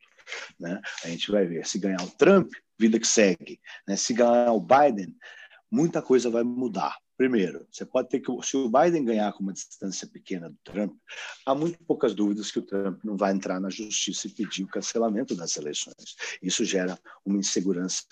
[0.60, 0.82] Né?
[1.06, 3.62] A gente vai ver se ganhar o Trump, vida que segue.
[3.88, 3.96] Né?
[3.96, 5.16] Se ganhar o Biden,
[5.72, 6.98] muita coisa vai mudar.
[7.18, 10.94] Primeiro, você pode ter que, se o Biden ganhar com uma distância pequena do Trump,
[11.46, 14.68] há muito poucas dúvidas que o Trump não vai entrar na justiça e pedir o
[14.68, 16.16] cancelamento das eleições.
[16.42, 18.04] Isso gera uma insegurança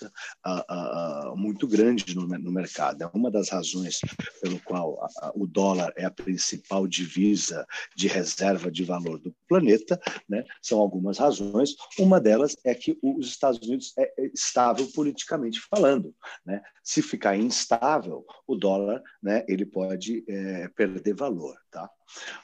[0.46, 3.02] uh, uh, muito grande no, no, mercado.
[3.02, 4.00] É uma das razões
[4.40, 4.98] pelo qual
[5.34, 10.00] o dólar é a principal divisa de reserva de valor do planeta.
[10.26, 10.44] Né?
[10.62, 11.74] São algumas razões.
[11.98, 16.14] Uma delas é que os Estados Unidos é estável politicamente falando.
[16.44, 16.62] Né?
[16.82, 21.56] Se ficar instável, o dólar dólar, né, ele pode é, perder valor.
[21.70, 21.90] Tá?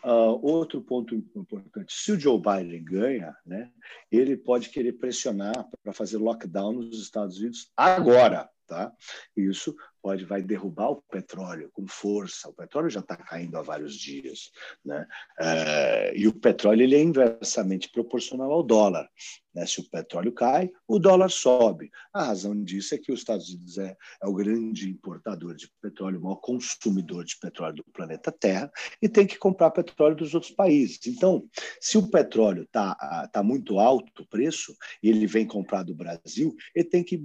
[0.04, 3.70] Uh, outro ponto importante: se o Joe Biden ganha, né,
[4.10, 8.48] ele pode querer pressionar para fazer lockdown nos Estados Unidos agora.
[8.66, 8.92] Tá?
[9.36, 12.48] Isso pode vai derrubar o petróleo com força.
[12.48, 14.52] O petróleo já está caindo há vários dias,
[14.84, 15.04] né?
[15.40, 19.10] É, e o petróleo ele é inversamente proporcional ao dólar.
[19.54, 19.66] Né?
[19.66, 21.90] Se o petróleo cai, o dólar sobe.
[22.12, 26.20] A razão disso é que os Estados Unidos é, é o grande importador de petróleo,
[26.20, 30.52] o maior consumidor de petróleo do planeta Terra e tem que comprar petróleo dos outros
[30.52, 31.00] países.
[31.06, 31.44] Então,
[31.80, 36.54] se o petróleo está tá muito alto o preço e ele vem comprar do Brasil,
[36.74, 37.20] ele tem que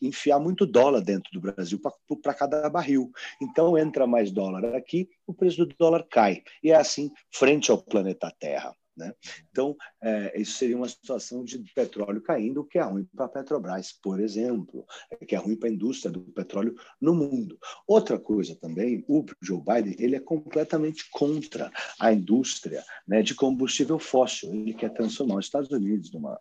[0.00, 1.80] enfiar muito dólar dentro do Brasil
[2.22, 3.10] para cada barril.
[3.40, 6.42] Então, entra mais dólar aqui, o preço do dólar cai.
[6.62, 8.74] E é assim frente ao planeta Terra.
[8.98, 9.14] Né?
[9.50, 13.28] Então, é, isso seria uma situação de petróleo caindo, o que é ruim para a
[13.28, 17.56] Petrobras, por exemplo, é que é ruim para a indústria do petróleo no mundo.
[17.86, 23.98] Outra coisa também, o Joe Biden ele é completamente contra a indústria né, de combustível
[23.98, 24.52] fóssil.
[24.52, 26.38] Ele quer transformar os Estados Unidos numa,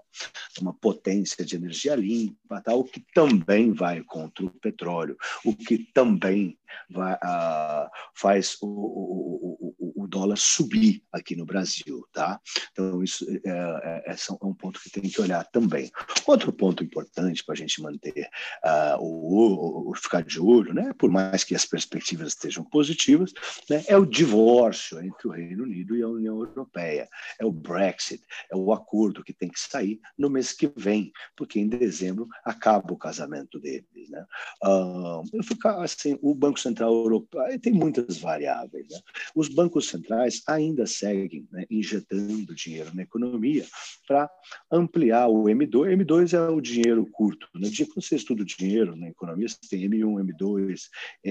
[0.60, 2.74] numa potência de energia limpa, tá?
[2.74, 5.15] o que também vai contra o petróleo,
[5.46, 6.58] o que também
[6.89, 12.06] vai, uh, faz o, o, o, o dólar subir aqui no Brasil.
[12.12, 12.39] Tá?
[12.71, 15.91] Então, isso é, é, é, é, um ponto que tem que olhar também.
[16.25, 18.29] Outro ponto importante para a gente manter
[18.63, 23.33] uh, o, o, ficar de olho, né, por mais que as perspectivas estejam positivas,
[23.69, 27.07] né, é o divórcio entre o Reino Unido e a União Europeia.
[27.39, 31.60] É o Brexit, é o acordo que tem que sair no mês que vem, porque
[31.60, 34.10] em dezembro acaba o casamento deles.
[34.10, 34.25] Né?
[34.63, 38.88] Uh, ficar assim, o Banco Central Europeu tem muitas variáveis.
[38.89, 38.99] Né?
[39.36, 43.65] Os bancos centrais ainda seguem né, injetando do dinheiro na economia
[44.08, 44.30] para
[44.71, 45.95] ampliar o M2.
[45.97, 47.47] M2 é o dinheiro curto.
[47.54, 47.69] No né?
[47.69, 50.82] dia que você estuda o dinheiro na economia, você tem M1, M2,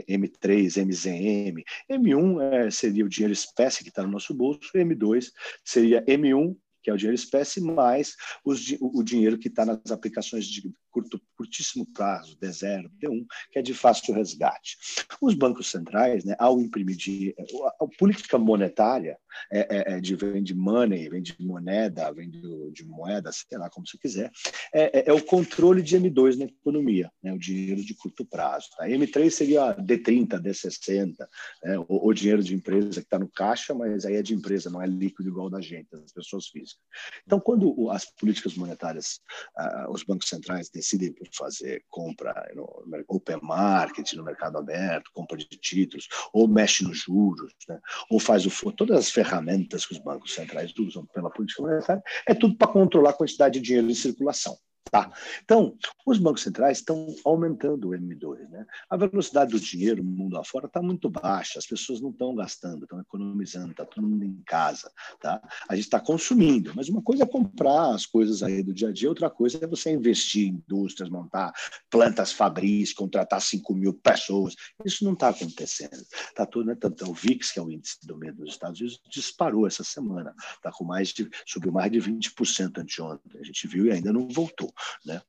[0.09, 1.65] M3, MZM.
[1.91, 5.31] M1 é, seria o dinheiro espécie que está no nosso bolso, M2
[5.65, 8.15] seria M1 que é o dinheiro espécie, mais
[8.45, 11.21] os, o, o dinheiro que está nas aplicações de curto,
[11.57, 14.77] curtíssimo prazo, D0, D1, que é de fácil resgate.
[15.21, 19.19] Os bancos centrais, né, ao imprimir dinheiro, a, a política monetária
[19.51, 23.59] é, é, é, de, vem de money, vem de moneda, vem de, de moeda, sei
[23.59, 24.31] lá como você quiser,
[24.73, 28.69] é, é, é, o controle de M2 na economia, né, o dinheiro de curto prazo.
[28.77, 28.87] Tá?
[28.87, 31.15] M3 seria D30, D60,
[31.63, 34.71] né, o, o dinheiro de empresa que está no caixa, mas aí é de empresa,
[34.71, 36.83] não é líquido igual da gente, das pessoas físicas.
[37.25, 39.21] Então, quando as políticas monetárias,
[39.59, 41.15] uh, os bancos centrais decidem
[41.47, 47.53] fazer compra no open market, no mercado aberto, compra de títulos, ou mexe nos juros,
[47.69, 47.79] né?
[48.11, 52.35] ou faz o todas as ferramentas que os bancos centrais usam pela política monetária, é
[52.35, 54.57] tudo para controlar a quantidade de dinheiro em circulação.
[54.91, 55.13] Tá.
[55.45, 58.49] Então, os bancos centrais estão aumentando o M2.
[58.49, 58.65] Né?
[58.89, 62.85] A velocidade do dinheiro no mundo afora está muito baixa, as pessoas não estão gastando,
[62.85, 64.91] estão economizando, está todo mundo em casa.
[65.21, 65.43] Tá?
[65.69, 68.93] A gente está consumindo, mas uma coisa é comprar as coisas aí do dia a
[68.93, 71.53] dia, outra coisa é você investir em indústrias, montar
[71.91, 74.55] plantas fabris, contratar 5 mil pessoas.
[74.85, 76.05] Isso não está acontecendo.
[76.35, 76.77] Tá tudo, né?
[76.79, 79.83] Tanto é o VIX, que é o índice do medo dos Estados Unidos, disparou essa
[79.83, 80.35] semana.
[80.63, 83.41] Tá com mais de, subiu mais de 20% anteontem.
[83.41, 84.73] A gente viu e ainda não voltou.
[85.05, 85.21] Né?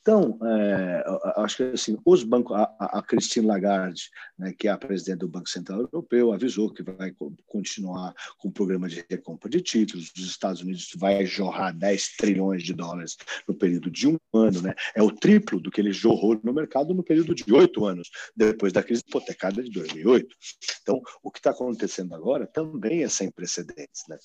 [0.00, 1.04] Então, é,
[1.36, 5.28] acho que assim, os bancos, a, a Christine Lagarde, né, que é a presidente do
[5.28, 7.12] Banco Central Europeu, avisou que vai
[7.46, 10.12] continuar com o programa de recompra de títulos.
[10.16, 13.16] Os Estados Unidos vai jorrar 10 trilhões de dólares
[13.46, 14.74] no período de um ano, né?
[14.94, 18.72] é o triplo do que ele jorrou no mercado no período de oito anos, depois
[18.72, 20.34] da crise hipotecária de 2008.
[20.82, 24.02] Então, o que está acontecendo agora também é sem precedentes.
[24.08, 24.16] Né?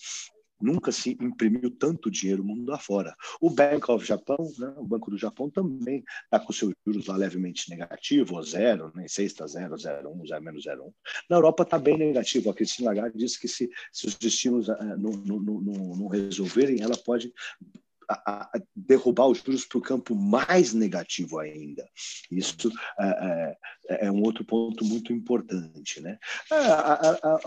[0.61, 3.15] Nunca se imprimiu tanto dinheiro mundo afora.
[3.39, 7.15] O Bank of Japan, né, o Banco do Japão, também está com seus juros lá
[7.15, 10.93] levemente negativo, ou zero, nem sei se está zero, zero, um, zero, menos zero, um.
[11.29, 12.49] Na Europa está bem negativo.
[12.49, 16.81] A Cristina Lagarde disse que se, se os destinos uh, não, não, não, não resolverem,
[16.81, 17.33] ela pode
[18.11, 21.87] a, derrubar os juros para o campo mais negativo ainda.
[22.29, 23.57] Isso é,
[23.99, 26.01] é um outro ponto muito importante.
[26.01, 26.17] Né?
[26.51, 27.39] É, a,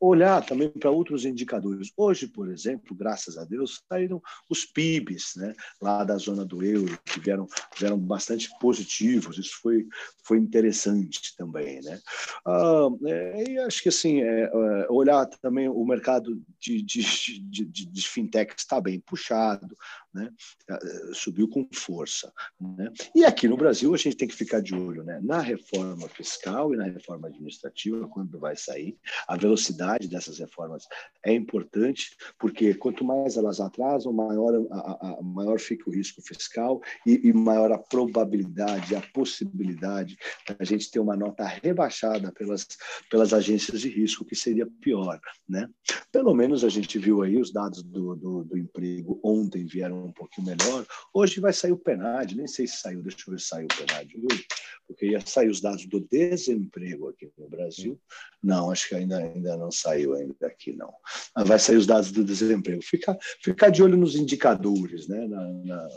[0.00, 1.92] olhar também para outros indicadores.
[1.96, 6.98] Hoje, por exemplo, graças a Deus, saíram os PIBs né, lá da zona do euro,
[7.04, 7.46] que vieram,
[7.78, 9.38] vieram bastante positivos.
[9.38, 9.86] Isso foi,
[10.24, 11.80] foi interessante também.
[11.82, 12.00] Né?
[12.46, 17.02] Ah, é, e acho que assim, é, é olhar também o mercado de, de,
[17.40, 19.76] de, de, de fintech está bem puxado,
[20.12, 20.30] né?
[20.68, 22.32] Eh, subiu com força.
[22.60, 22.90] Né?
[23.14, 25.20] E aqui no Brasil a gente tem que ficar de olho né?
[25.22, 28.96] na reforma fiscal e na reforma administrativa, quando vai sair.
[29.26, 30.86] A velocidade dessas reformas
[31.24, 36.80] é importante, porque quanto mais elas atrasam, maior, a, a maior fica o risco fiscal
[37.06, 40.16] e, e maior a probabilidade, a possibilidade
[40.46, 42.66] da gente ter uma nota rebaixada pelas,
[43.10, 45.20] pelas agências de risco, que seria pior.
[45.48, 45.68] Né?
[46.10, 50.12] Pelo menos a gente viu aí os dados do, do, do emprego ontem vieram um
[50.12, 50.86] pouquinho melhor.
[51.12, 53.68] Hoje vai sair o PNAD, nem sei se saiu, deixa eu ver se saiu o
[53.68, 54.46] PNAD hoje,
[54.86, 58.00] porque ia sair os dados do desemprego aqui no Brasil.
[58.42, 60.92] Não, acho que ainda, ainda não saiu ainda aqui, não.
[61.36, 62.82] Mas vai sair os dados do desemprego.
[62.82, 65.26] Ficar fica de olho nos indicadores, né?
[65.26, 65.88] Na, na,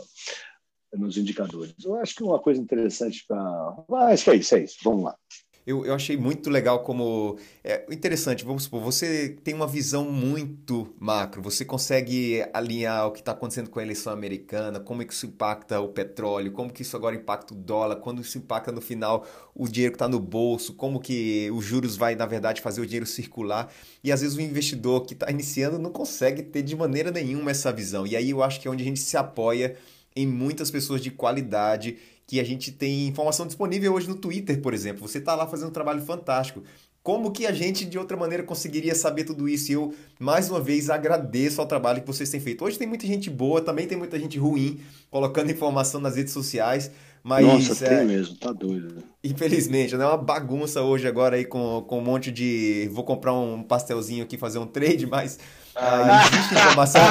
[0.94, 1.74] nos indicadores.
[1.82, 3.38] Eu acho que uma coisa interessante para.
[3.38, 4.76] Ah, acho que é isso, é isso.
[4.82, 5.16] Vamos lá
[5.66, 7.38] eu, eu achei muito legal como.
[7.62, 13.20] É interessante, vamos supor, você tem uma visão muito macro, você consegue alinhar o que
[13.20, 16.82] está acontecendo com a eleição americana, como é que isso impacta o petróleo, como que
[16.82, 20.18] isso agora impacta o dólar, quando isso impacta no final o dinheiro que está no
[20.18, 23.72] bolso, como que os juros vai, na verdade, fazer o dinheiro circular.
[24.02, 27.72] E às vezes o investidor que está iniciando não consegue ter de maneira nenhuma essa
[27.72, 28.04] visão.
[28.04, 29.76] E aí eu acho que é onde a gente se apoia
[30.14, 31.96] em muitas pessoas de qualidade
[32.26, 35.06] que a gente tem informação disponível hoje no Twitter, por exemplo.
[35.06, 36.62] Você está lá fazendo um trabalho fantástico.
[37.02, 39.72] Como que a gente, de outra maneira, conseguiria saber tudo isso?
[39.72, 42.64] E eu, mais uma vez, agradeço ao trabalho que vocês têm feito.
[42.64, 46.92] Hoje tem muita gente boa, também tem muita gente ruim, colocando informação nas redes sociais.
[47.24, 49.02] Mas, Nossa, é, tem mesmo, tá doido.
[49.22, 52.88] Infelizmente, é uma bagunça hoje agora aí com, com um monte de.
[52.92, 55.38] Vou comprar um pastelzinho aqui, fazer um trade, mas
[55.74, 57.02] ah, existe informação.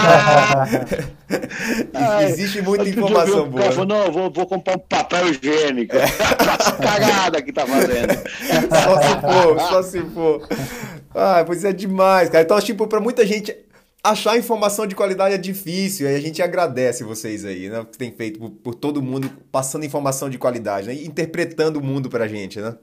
[2.21, 3.63] existe muita informação boa.
[3.63, 5.95] Cara, não, vou, vou comprar um papel higiênico.
[5.95, 6.07] É.
[6.81, 8.13] cagada que tá fazendo.
[8.83, 10.47] só se for, só se for.
[11.13, 12.43] Ah, pois é demais, cara.
[12.43, 13.55] Então, tipo, pra muita gente,
[14.03, 16.07] achar informação de qualidade é difícil.
[16.07, 17.85] E a gente agradece vocês aí, né?
[17.91, 20.93] Que tem feito por, por todo mundo, passando informação de qualidade, né?
[20.93, 22.77] interpretando o mundo pra gente, né?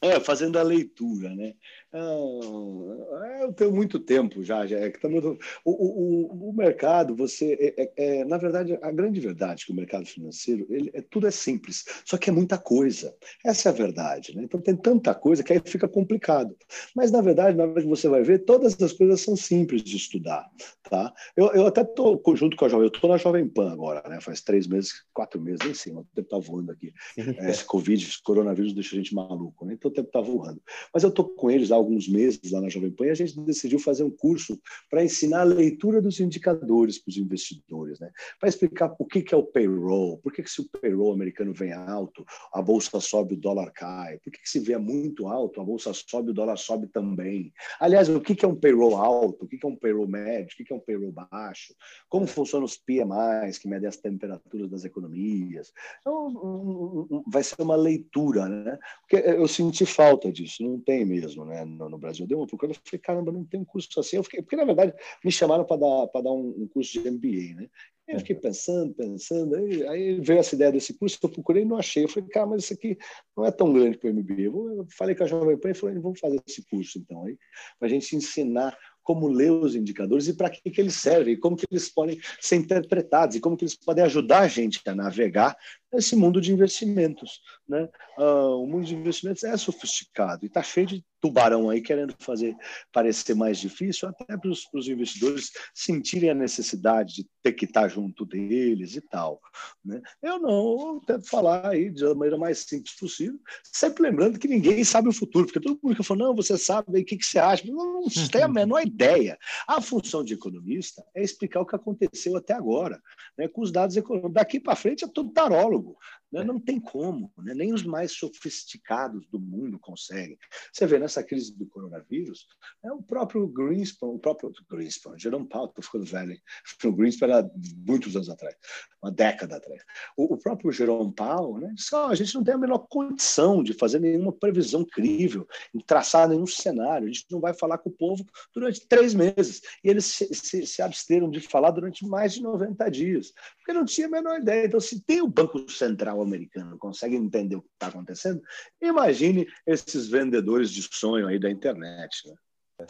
[0.00, 1.54] É, fazendo a leitura, né?
[1.96, 5.38] Ah, eu tenho muito tempo já, já é que tá muito...
[5.64, 9.72] o, o, o mercado, você é, é, é, na verdade, a grande verdade é que
[9.72, 13.14] o mercado financeiro, ele, é, tudo é simples, só que é muita coisa.
[13.44, 14.42] Essa é a verdade, né?
[14.42, 16.56] Então tem tanta coisa que aí fica complicado.
[16.96, 19.96] Mas na verdade, na hora que você vai ver, todas as coisas são simples de
[19.96, 20.50] estudar,
[20.90, 21.14] tá?
[21.36, 24.20] Eu, eu até estou junto com a jovem, eu estou na Jovem Pan agora, né?
[24.20, 26.92] Faz três meses, quatro meses, nem sei, o tempo tá voando aqui.
[27.16, 29.74] É, esse Covid, esse coronavírus deixa a gente maluco, né?
[29.74, 30.60] Então o tempo tá voando.
[30.92, 33.78] Mas eu estou com eles há alguns meses lá na Jovem Pan, a gente decidiu
[33.78, 38.10] fazer um curso para ensinar a leitura dos indicadores para os investidores, né?
[38.40, 41.72] para explicar o que, é o payroll, por que, que se o payroll americano vem
[41.72, 45.64] alto, a bolsa sobe, o dólar cai, por que, que se vê muito alto, a
[45.64, 47.52] bolsa sobe, o dólar sobe também.
[47.78, 50.64] Aliás, o que, é um payroll alto, o que, é um payroll médio, o que,
[50.64, 51.74] que é um payroll baixo,
[52.08, 55.72] como funcionam os PMIs, que medem as temperaturas das economias.
[56.00, 58.78] Então, vai ser uma leitura, né?
[59.00, 62.14] Porque eu senti falta disso, não tem mesmo né, no, no Brasil.
[62.14, 62.24] Brasil.
[62.24, 64.16] Eu dei uma procura, eu falei, caramba, não tem um curso assim.
[64.16, 67.60] Eu fiquei, porque, na verdade, me chamaram para dar, dar um, um, curso de MBA,
[67.60, 67.68] né?
[68.06, 71.78] Eu fiquei pensando, pensando, aí, aí, veio essa ideia desse curso, eu procurei e não
[71.78, 72.04] achei.
[72.04, 72.98] Eu falei, cara, mas isso aqui
[73.34, 74.42] não é tão grande para o MBA.
[74.42, 77.38] Eu falei com a Jovem Pan e falei, vamos fazer esse curso então aí,
[77.78, 81.56] para a gente ensinar como ler os indicadores e para que, que eles servem, como
[81.56, 85.54] que eles podem ser interpretados e como que eles podem ajudar a gente a navegar
[85.94, 87.40] nesse mundo de investimentos.
[87.68, 87.88] Né?
[88.18, 92.54] Uh, o mundo de investimentos é sofisticado e está cheio de tubarão aí querendo fazer
[92.92, 98.24] parecer mais difícil, até para os investidores sentirem a necessidade de ter que estar junto
[98.24, 99.38] deles e tal.
[99.84, 100.00] Né?
[100.22, 104.82] Eu não, eu tento falar aí da maneira mais simples possível, sempre lembrando que ninguém
[104.82, 107.38] sabe o futuro, porque todo mundo que fala, não, você sabe, o que, que você
[107.38, 107.66] acha?
[107.66, 109.38] Não, não tem a menor ideia.
[109.68, 112.98] A função de economista é explicar o que aconteceu até agora,
[113.36, 114.32] né, com os dados econômicos.
[114.32, 115.98] Daqui para frente é tudo tarólogo.
[116.34, 116.42] Né?
[116.42, 117.54] Não tem como, né?
[117.54, 120.36] nem os mais sofisticados do mundo conseguem.
[120.72, 122.48] Você vê nessa crise do coronavírus,
[122.82, 126.36] é o próprio Greenspan, o próprio Greenspan, Jerome Powell, estou ficando velho,
[126.84, 127.50] o Greenspan era
[127.86, 128.56] muitos anos atrás,
[129.04, 129.82] uma década atrás.
[130.16, 133.62] O, o próprio Jerome Powell né, disse: oh, a gente não tem a menor condição
[133.62, 135.46] de fazer nenhuma previsão crível,
[135.86, 139.60] traçar nenhum cenário, a gente não vai falar com o povo durante três meses.
[139.82, 143.84] E eles se, se, se absteram de falar durante mais de 90 dias, porque não
[143.84, 144.66] tinha a menor ideia.
[144.66, 148.42] Então, se tem o Banco Central americano consegue entender o que está acontecendo,
[148.80, 152.28] imagine esses vendedores de sonho aí da internet.
[152.28, 152.86] Né?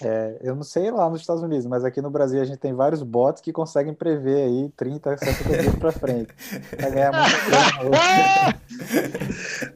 [0.00, 2.72] É, eu não sei lá nos Estados Unidos, mas aqui no Brasil a gente tem
[2.72, 6.32] vários bots que conseguem prever aí 30, 70 dias para frente.
[6.76, 7.28] Pra ganhar muito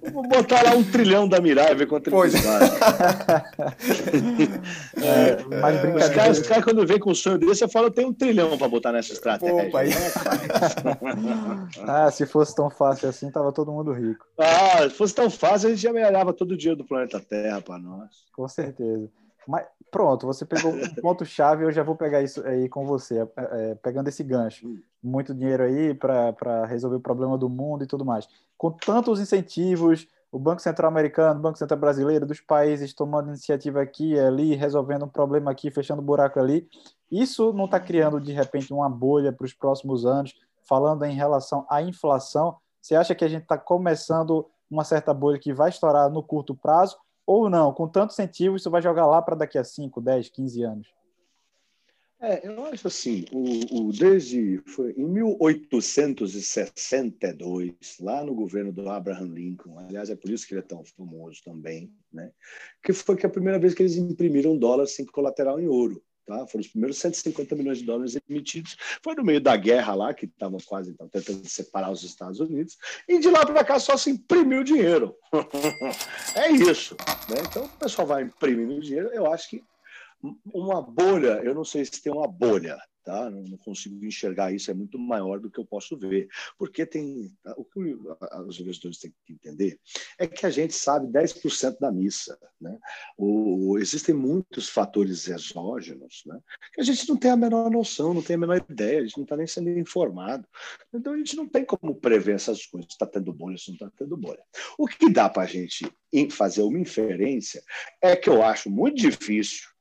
[0.13, 2.35] Vou botar lá um trilhão da Mirai, ver quanto pois.
[2.35, 2.43] ele
[5.03, 5.99] é, mas brincadeira.
[5.99, 8.69] Os caras, os caras, quando vem com um sonho desse, eu tenho um trilhão para
[8.69, 9.71] botar nessa estratégia.
[9.71, 9.79] Pô,
[11.89, 14.25] ah, se fosse tão fácil assim, tava todo mundo rico.
[14.39, 17.61] Ah, se fosse tão fácil, a gente já melhorava todo o dinheiro do planeta Terra
[17.61, 18.09] para nós.
[18.33, 19.11] Com certeza.
[19.49, 23.27] Mas pronto, você pegou um ponto-chave, eu já vou pegar isso aí com você, é,
[23.37, 24.67] é, pegando esse gancho.
[25.03, 28.27] Muito dinheiro aí para resolver o problema do mundo e tudo mais.
[28.57, 33.83] Com tantos incentivos, o Banco Central Americano, o Banco Central Brasileiro, dos países tomando iniciativa
[33.83, 36.67] aqui e ali, resolvendo um problema aqui, fechando um buraco ali.
[37.11, 41.67] Isso não está criando, de repente, uma bolha para os próximos anos, falando em relação
[41.69, 42.57] à inflação?
[42.81, 46.55] Você acha que a gente está começando uma certa bolha que vai estourar no curto
[46.55, 46.97] prazo?
[47.27, 47.73] Ou não?
[47.73, 50.89] Com tanto incentivo, isso vai jogar lá para daqui a 5, 10, 15 anos?
[52.25, 59.27] É, eu acho assim, o, o, desde foi em 1862, lá no governo do Abraham
[59.27, 62.31] Lincoln, aliás, é por isso que ele é tão famoso também, né?
[62.81, 66.01] que foi que a primeira vez que eles imprimiram dólar sem colateral em ouro.
[66.27, 66.47] Tá?
[66.47, 68.77] Foram os primeiros 150 milhões de dólares emitidos.
[69.03, 72.79] Foi no meio da guerra lá, que estavam quase então, tentando separar os Estados Unidos.
[73.09, 75.17] E de lá para cá só se imprimiu dinheiro.
[76.37, 76.97] é isso.
[77.29, 77.37] Né?
[77.49, 79.09] Então o pessoal vai imprimindo dinheiro.
[79.09, 79.63] Eu acho que
[80.53, 83.31] uma bolha, eu não sei se tem uma bolha, tá?
[83.31, 86.29] Não, consigo enxergar isso, é muito maior do que eu posso ver.
[86.59, 87.33] Porque tem.
[87.43, 87.55] Tá?
[87.57, 87.97] O que
[88.47, 89.79] os investidores têm que entender
[90.19, 92.39] é que a gente sabe 10% da missa.
[92.61, 92.79] Né?
[93.17, 96.39] O, existem muitos fatores exógenos né?
[96.73, 99.17] que a gente não tem a menor noção, não tem a menor ideia, a gente
[99.17, 100.47] não está nem sendo informado.
[100.93, 102.91] Então a gente não tem como prever essas coisas.
[102.91, 104.43] Está tendo bolha, se não está tendo bolha.
[104.79, 105.91] O que dá para a gente
[106.31, 107.63] fazer uma inferência
[108.01, 109.72] é que eu acho muito difícil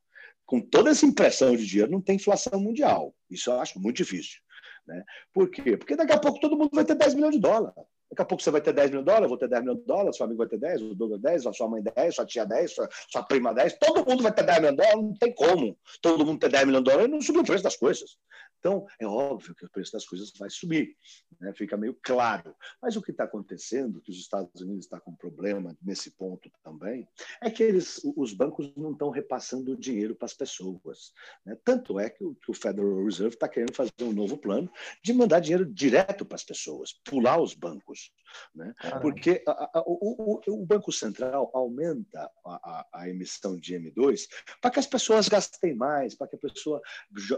[0.51, 3.15] com toda essa impressão de dinheiro, não tem inflação mundial.
[3.29, 4.41] Isso eu acho muito difícil.
[4.85, 5.01] Né?
[5.33, 5.77] Por quê?
[5.77, 7.73] Porque daqui a pouco todo mundo vai ter 10 milhões de dólares.
[8.11, 9.79] Daqui a pouco você vai ter 10 milhões de dólares, eu vou ter 10 milhões
[9.79, 12.25] de dólares, seu amigo vai ter 10, o Douglas 10, a sua mãe 10, sua
[12.25, 15.13] tia 10, sua, sua prima 10, todo mundo vai ter 10 milhões de dólares, não
[15.13, 15.77] tem como.
[16.01, 18.17] Todo mundo ter 10 milhões de dólares não subir o preço das coisas.
[18.61, 20.95] Então, é óbvio que o preço das coisas vai subir,
[21.39, 21.51] né?
[21.51, 22.55] fica meio claro.
[22.79, 26.47] Mas o que está acontecendo, que os Estados Unidos estão tá com problema nesse ponto
[26.63, 27.07] também,
[27.41, 31.11] é que eles, os bancos não estão repassando dinheiro para as pessoas.
[31.43, 31.57] Né?
[31.65, 34.71] Tanto é que o, que o Federal Reserve está querendo fazer um novo plano
[35.03, 38.00] de mandar dinheiro direto para as pessoas, pular os bancos.
[38.01, 38.20] change
[38.55, 38.73] Né?
[39.01, 44.27] Porque a, a, o, o, Banco Central aumenta a, a emissão de M2
[44.61, 46.81] para que as pessoas gastem mais, para que a pessoa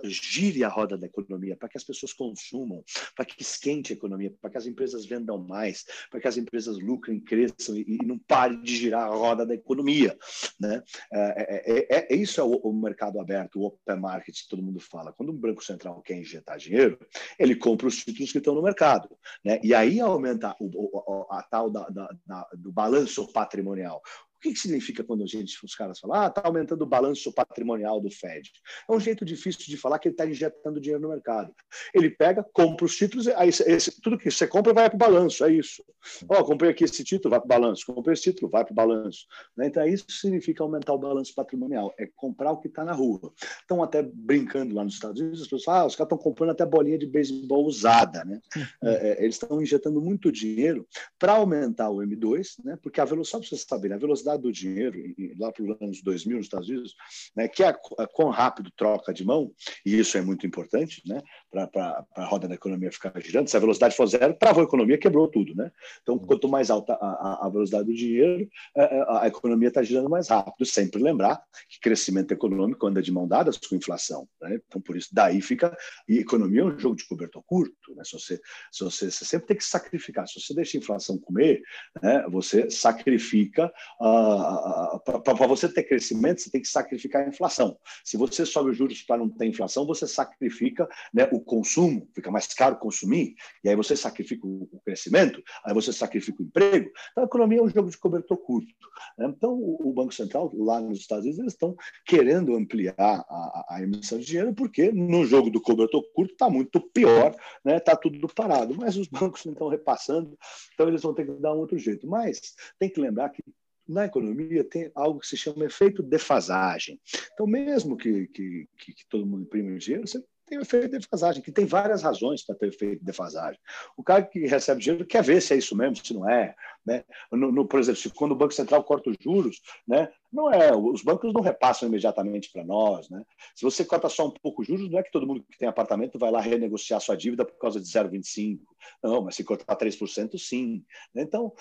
[0.04, 2.84] gire a roda da economia, para que as pessoas consumam,
[3.16, 6.78] para que esquente a economia, para que as empresas vendam mais, para que as empresas
[6.80, 10.18] lucrem, cresçam e, e não pare de girar a roda da economia.
[10.60, 10.84] Né?
[11.12, 14.64] É, é, é, é isso é o, o, mercado aberto, o open market que todo
[14.64, 15.14] mundo fala.
[15.14, 17.00] Quando um banco central quer injetar dinheiro,
[17.38, 19.10] ele compra os títulos que estão no mercado.
[19.44, 19.60] Né?
[19.64, 20.83] E aí aumenta o,
[21.30, 24.02] a tal da, da, da, do balanço patrimonial
[24.44, 28.02] que, que significa quando a gente, os caras falam, ah, está aumentando o balanço patrimonial
[28.02, 28.52] do Fed?
[28.90, 31.54] É um jeito difícil de falar que ele está injetando dinheiro no mercado.
[31.94, 35.46] Ele pega, compra os títulos, aí esse, tudo que você compra vai para o balanço,
[35.46, 35.84] é isso.
[36.28, 37.86] Ó, oh, comprei aqui esse título, vai para o balanço.
[37.86, 39.26] Comprei esse título, vai para o balanço.
[39.56, 39.68] Né?
[39.68, 43.32] Então, isso significa aumentar o balanço patrimonial, é comprar o que está na rua.
[43.62, 46.50] Estão até brincando lá nos Estados Unidos, as pessoas falam, ah, os caras estão comprando
[46.50, 48.42] até bolinha de beisebol usada, né?
[48.84, 50.86] É, é, eles estão injetando muito dinheiro
[51.18, 52.78] para aumentar o M2, né?
[52.82, 54.98] Porque a velocidade, só para vocês saberem, a velocidade do dinheiro,
[55.40, 56.96] lá para os anos 2000 nos Estados Unidos,
[57.36, 59.52] né, que é a, a rápido troca de mão,
[59.86, 61.22] e isso é muito importante né,
[61.54, 63.48] para a roda da economia ficar girando.
[63.48, 65.54] Se a velocidade for zero, travou a economia, quebrou tudo.
[65.56, 65.72] Né?
[66.02, 70.30] Então, quanto mais alta a, a velocidade do dinheiro, a, a economia está girando mais
[70.30, 70.66] rápido.
[70.66, 74.28] Sempre lembrar que crescimento econômico anda de mão dadas com inflação.
[74.42, 74.60] Né?
[74.68, 75.76] Então, por isso, daí fica.
[76.08, 77.96] E economia é um jogo de cobertor curto.
[77.96, 78.04] Né?
[78.04, 78.42] Se você,
[78.72, 80.28] se você, você sempre tem que sacrificar.
[80.28, 81.62] Se você deixa a inflação comer,
[82.02, 83.72] né, você sacrifica.
[84.02, 87.78] Uh, para você ter crescimento, você tem que sacrificar a inflação.
[88.04, 92.32] Se você sobe os juros para não ter inflação, você sacrifica né, o consumo, fica
[92.32, 96.90] mais caro consumir, e aí você sacrifica o, crescimento, aí você sacrifica o emprego.
[97.12, 98.74] Então, a economia é um jogo de cobertor curto.
[99.18, 99.28] Né?
[99.28, 101.76] Então, o, Banco Central, lá nos Estados Unidos, eles estão
[102.06, 106.80] querendo ampliar a, a, emissão de dinheiro, porque no jogo do cobertor curto está muito
[106.80, 107.80] pior, está né?
[107.80, 108.76] Tá tudo parado.
[108.76, 110.38] Mas os bancos não estão repassando,
[110.74, 112.08] então eles vão ter que dar um outro jeito.
[112.08, 113.44] Mas tem que lembrar que
[113.88, 117.00] na economia tem algo que se chama efeito defasagem.
[117.34, 121.52] Então, mesmo que, que, que, todo mundo imprime dinheiro, você tem efeito de defasagem, que
[121.52, 123.60] tem várias razões para ter efeito de defasagem.
[123.98, 126.56] O cara que recebe dinheiro quer ver se é isso mesmo, se não é.
[126.86, 127.04] Né?
[127.32, 130.12] No, no, por exemplo, quando o Banco Central corta os juros, né?
[130.34, 133.08] Não é, os bancos não repassam imediatamente para nós.
[133.08, 133.24] Né?
[133.56, 135.68] Se você corta só um pouco os juros, não é que todo mundo que tem
[135.68, 138.60] apartamento vai lá renegociar sua dívida por causa de 0,25.
[139.02, 140.84] Não, mas se cortar 3%, sim.
[141.16, 141.54] Então,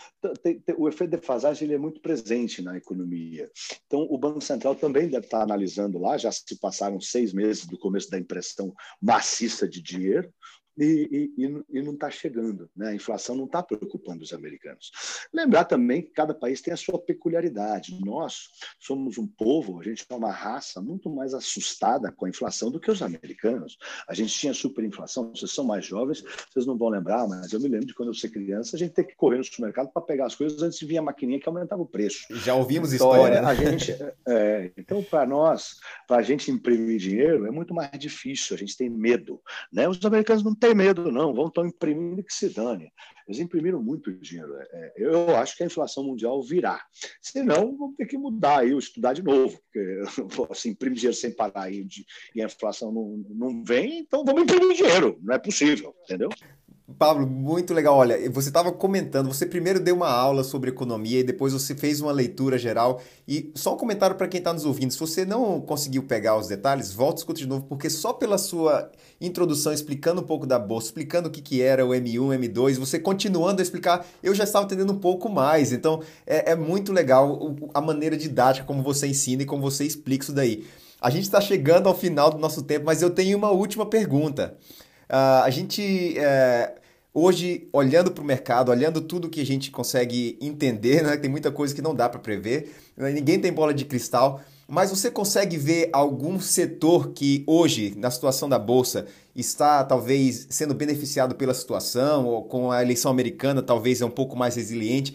[0.43, 3.51] tem, tem, o efeito de defasagem ele é muito presente na economia.
[3.87, 7.79] Então, o Banco Central também deve estar analisando lá, já se passaram seis meses do
[7.79, 10.33] começo da impressão maciça de dinheiro,
[10.77, 12.69] e, e, e não está chegando.
[12.77, 12.89] Né?
[12.89, 14.91] A inflação não está preocupando os americanos.
[15.33, 17.99] Lembrar também que cada país tem a sua peculiaridade.
[18.05, 18.49] Nós
[18.79, 22.81] somos um povo, a gente é uma raça muito mais assustada com a inflação do
[22.81, 23.77] que os americanos.
[24.09, 27.69] A gente tinha superinflação, vocês são mais jovens, vocês não vão lembrar, mas eu me
[27.69, 30.27] lembro de quando eu ser criança, a gente tem que correr no supermercado para pegar
[30.27, 32.27] as coisas antes de vir a maquininha que aumentava o preço.
[32.31, 33.37] Já ouvimos então, história.
[33.37, 33.49] É, né?
[33.49, 33.93] a gente,
[34.29, 38.77] é, então, para nós, para a gente imprimir dinheiro, é muito mais difícil, a gente
[38.77, 39.41] tem medo.
[39.73, 39.89] Né?
[39.89, 41.35] Os americanos não tem medo, não.
[41.35, 42.93] Vão estar imprimindo que se dane.
[43.27, 44.55] Eles imprimiram muito dinheiro.
[44.57, 46.81] É, eu acho que a inflação mundial virá.
[47.21, 49.59] Senão, vamos ter que mudar aí, estudar de novo.
[49.61, 50.03] Porque
[50.53, 51.85] assim, imprimir dinheiro sem parar e
[52.41, 55.19] a inflação não, não vem, então vamos imprimir dinheiro.
[55.21, 56.29] Não é possível, entendeu?
[56.99, 57.97] Pablo, muito legal.
[57.97, 62.01] Olha, você estava comentando, você primeiro deu uma aula sobre economia e depois você fez
[62.01, 63.01] uma leitura geral.
[63.27, 66.49] E só um comentário para quem está nos ouvindo: se você não conseguiu pegar os
[66.49, 68.91] detalhes, volta e escuta de novo, porque só pela sua
[69.21, 72.99] introdução explicando um pouco da bolsa, explicando o que, que era o M1, M2, você
[72.99, 75.73] continuando a explicar, eu já estava entendendo um pouco mais.
[75.73, 80.25] Então é, é muito legal a maneira didática como você ensina e como você explica
[80.25, 80.65] isso daí.
[81.01, 84.57] A gente está chegando ao final do nosso tempo, mas eu tenho uma última pergunta.
[85.11, 86.17] Uh, a gente.
[86.17, 86.82] Uh,
[87.15, 91.15] Hoje, olhando para o mercado, olhando tudo que a gente consegue entender, né?
[91.19, 94.89] tem muita coisa que não dá para prever, né, ninguém tem bola de cristal, mas
[94.89, 99.07] você consegue ver algum setor que hoje, na situação da bolsa,
[99.37, 104.35] está talvez sendo beneficiado pela situação, ou com a eleição americana, talvez é um pouco
[104.35, 105.15] mais resiliente,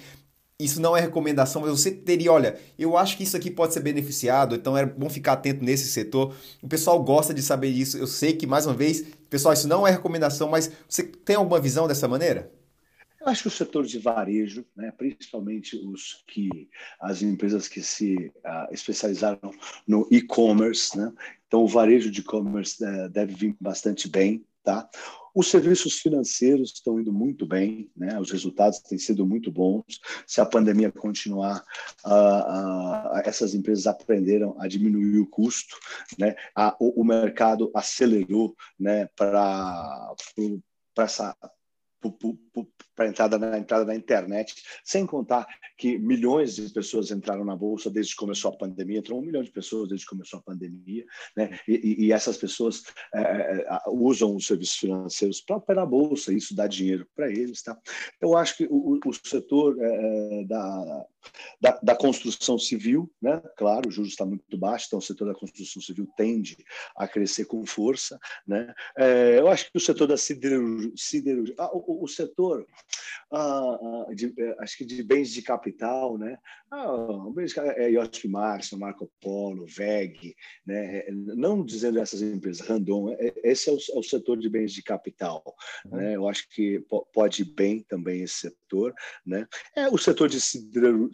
[0.60, 3.80] isso não é recomendação, mas você teria, olha, eu acho que isso aqui pode ser
[3.82, 6.36] beneficiado, então é bom ficar atento nesse setor.
[6.64, 7.96] O pessoal gosta de saber disso.
[7.96, 11.60] Eu sei que, mais uma vez, pessoal, isso não é recomendação, mas você tem alguma
[11.60, 12.52] visão dessa maneira?
[13.22, 16.50] Eu acho que o setor de varejo, né, principalmente os que
[17.00, 19.52] as empresas que se uh, especializaram
[19.88, 21.12] no e-commerce, né,
[21.48, 24.90] então o varejo de e-commerce uh, deve vir bastante bem, tá?
[25.34, 28.20] Os serviços financeiros estão indo muito bem, né?
[28.20, 30.02] os resultados têm sido muito bons.
[30.26, 31.64] Se a pandemia continuar,
[32.06, 35.78] uh, uh, essas empresas aprenderam a diminuir o custo,
[36.20, 36.36] né?
[36.54, 39.08] A, o, o, mercado acelerou né?
[39.16, 40.14] para
[40.98, 41.34] essa
[42.98, 47.92] para entrada na entrada da internet, sem contar que milhões de pessoas entraram na bolsa
[47.92, 51.06] desde que começou a pandemia, entrou um milhão de pessoas desde que começou a pandemia,
[51.36, 51.60] né?
[51.68, 52.84] E, e essas pessoas
[53.14, 57.62] é, é usam os serviços financeiros para operar a bolsa, isso dá dinheiro para eles,
[57.62, 57.78] tá?
[58.20, 61.06] Eu acho que o, o setor é, é, da,
[61.62, 63.40] da, da, construção civil, né?
[63.56, 66.58] Claro, o juros está muito baixo, então o setor da construção civil tende
[66.96, 68.74] a crescer com força, né?
[68.98, 72.66] É, eu acho que o setor da siderurgia, ah, o, o setor
[73.32, 73.78] ah,
[74.10, 76.38] ah, de, eh, acho que de bens de capital, né?
[76.72, 76.88] Ah,
[77.34, 80.36] bens de, é Marco Polo, VEG,
[80.66, 81.06] né?
[81.10, 84.82] Não dizendo essas empresas, Randon, é, esse é o, é o, setor de bens de
[84.82, 85.44] capital,
[85.86, 85.98] uhum.
[85.98, 86.16] né?
[86.16, 86.84] Eu acho que
[87.14, 88.94] pode ir bem também esse setor,
[89.26, 89.46] né?
[89.76, 90.40] É o setor de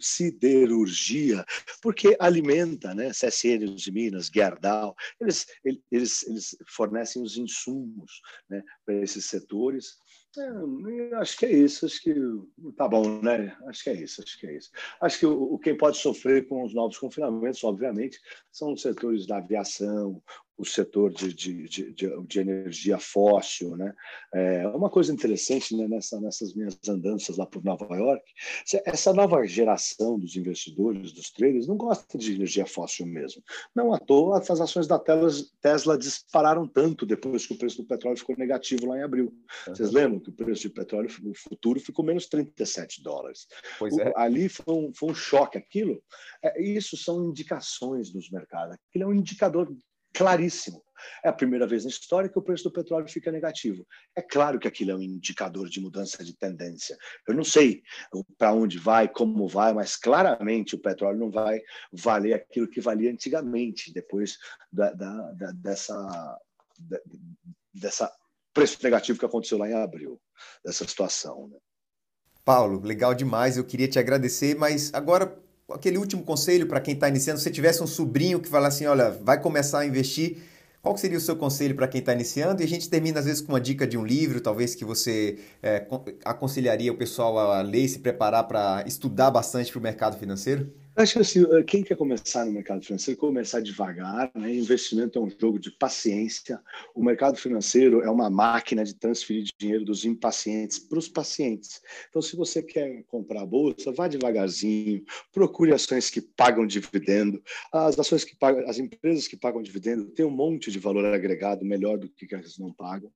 [0.00, 1.44] siderurgia,
[1.82, 3.10] porque alimenta, né?
[3.10, 5.46] CSN de Minas, Gerdau, eles,
[5.90, 8.62] eles, eles fornecem os insumos, né?
[8.84, 9.96] Para esses setores,
[10.38, 12.14] é, acho que é isso, acho que
[12.76, 13.56] tá bom, né?
[13.66, 14.70] Acho que é isso, acho que é isso.
[15.00, 18.20] Acho que o, quem pode sofrer com os novos confinamentos, obviamente,
[18.50, 20.22] são os setores da aviação,
[20.56, 23.76] o setor de, de, de, de, energia fóssil.
[23.76, 23.92] Né?
[24.32, 28.24] É uma coisa interessante né, nessa, nessas minhas andanças lá por Nova York,
[28.84, 33.42] essa nova geração dos investidores, dos traders, não gosta de energia fóssil mesmo.
[33.74, 34.98] Não à toa, as ações da
[35.60, 39.34] Tesla dispararam tanto depois que o preço do petróleo ficou negativo lá em abril.
[39.66, 43.46] Vocês lembram que o preço de petróleo no futuro ficou menos 37 dólares?
[43.78, 44.12] Pois é.
[44.16, 45.58] Ali foi um, foi um choque.
[45.58, 46.02] Aquilo,
[46.42, 48.76] é, isso são indicações dos mercados.
[48.88, 49.74] Aquilo é um indicador
[50.14, 50.82] claríssimo.
[51.22, 53.86] É a primeira vez na história que o preço do petróleo fica negativo.
[54.16, 56.96] É claro que aquilo é um indicador de mudança de tendência.
[57.28, 57.82] Eu não sei
[58.38, 61.60] para onde vai, como vai, mas claramente o petróleo não vai
[61.92, 64.38] valer aquilo que valia antigamente, depois
[64.72, 66.38] da, da, da, dessa,
[67.74, 68.10] dessa
[68.54, 70.20] preço negativo que aconteceu lá em abril,
[70.64, 71.48] dessa situação.
[71.48, 71.58] Né?
[72.44, 73.56] Paulo, legal demais.
[73.56, 77.82] Eu queria te agradecer, mas agora aquele último conselho para quem está iniciando, se tivesse
[77.82, 80.38] um sobrinho que fala assim, olha, vai começar a investir,
[80.82, 82.60] qual seria o seu conselho para quem está iniciando?
[82.60, 85.38] E a gente termina às vezes com uma dica de um livro, talvez que você
[85.62, 85.86] é,
[86.24, 90.70] aconselharia o pessoal a ler e se preparar para estudar bastante para o mercado financeiro?
[90.96, 94.54] Acho que assim, quem quer começar no mercado financeiro, começar devagar, né?
[94.54, 96.62] investimento é um jogo de paciência.
[96.94, 101.82] O mercado financeiro é uma máquina de transferir dinheiro dos impacientes para os pacientes.
[102.08, 107.42] Então, se você quer comprar a bolsa, vá devagarzinho, procure ações que pagam dividendo.
[107.72, 111.64] As ações que pagam, as empresas que pagam dividendo têm um monte de valor agregado
[111.64, 113.10] melhor do que elas não pagam.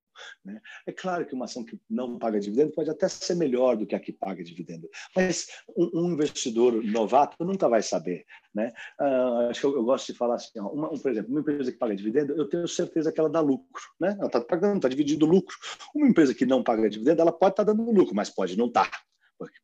[0.45, 0.61] Né?
[0.87, 3.95] É claro que uma ação que não paga dividendo pode até ser melhor do que
[3.95, 5.47] a que paga dividendo, mas
[5.77, 8.25] um, um investidor novato nunca vai saber.
[8.55, 8.73] Né?
[9.01, 11.41] Uh, acho que eu, eu, gosto de falar assim, ó, uma, um, por exemplo, uma
[11.41, 13.83] empresa que paga dividendo, eu tenho certeza que ela dá lucro.
[14.01, 14.17] Né?
[14.19, 15.57] Ela está pagando, está dividindo lucro.
[15.95, 18.67] Uma empresa que não paga dividendo, ela pode estar tá dando lucro, mas pode não
[18.67, 18.91] estar.
[18.91, 18.99] Tá.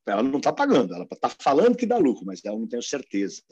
[0.06, 3.42] Ela não está pagando, ela está falando que dá lucro, mas ela não tem certeza.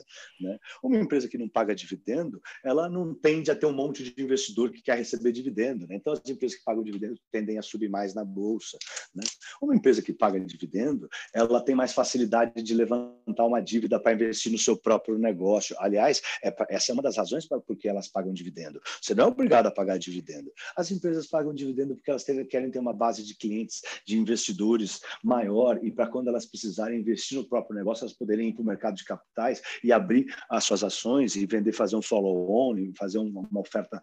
[0.40, 0.58] Né?
[0.82, 4.70] Uma empresa que não paga dividendo, ela não tende a ter um monte de investidor
[4.70, 5.86] que quer receber dividendo.
[5.86, 5.96] Né?
[5.96, 8.78] Então, as empresas que pagam dividendo tendem a subir mais na bolsa.
[9.14, 9.22] Né?
[9.60, 14.52] Uma empresa que paga dividendo, ela tem mais facilidade de levantar uma dívida para investir
[14.52, 15.74] no seu próprio negócio.
[15.78, 18.80] Aliás, é essa é uma das razões para porque elas pagam dividendo.
[19.00, 20.50] Você não é obrigado a pagar dividendo.
[20.76, 25.78] As empresas pagam dividendo porque elas querem ter uma base de clientes, de investidores maior
[25.82, 28.94] e para quando elas precisarem investir no próprio negócio, elas poderem ir para o mercado
[28.94, 34.00] de capitais e abrir as suas ações e vender, fazer um follow-on, fazer uma, oferta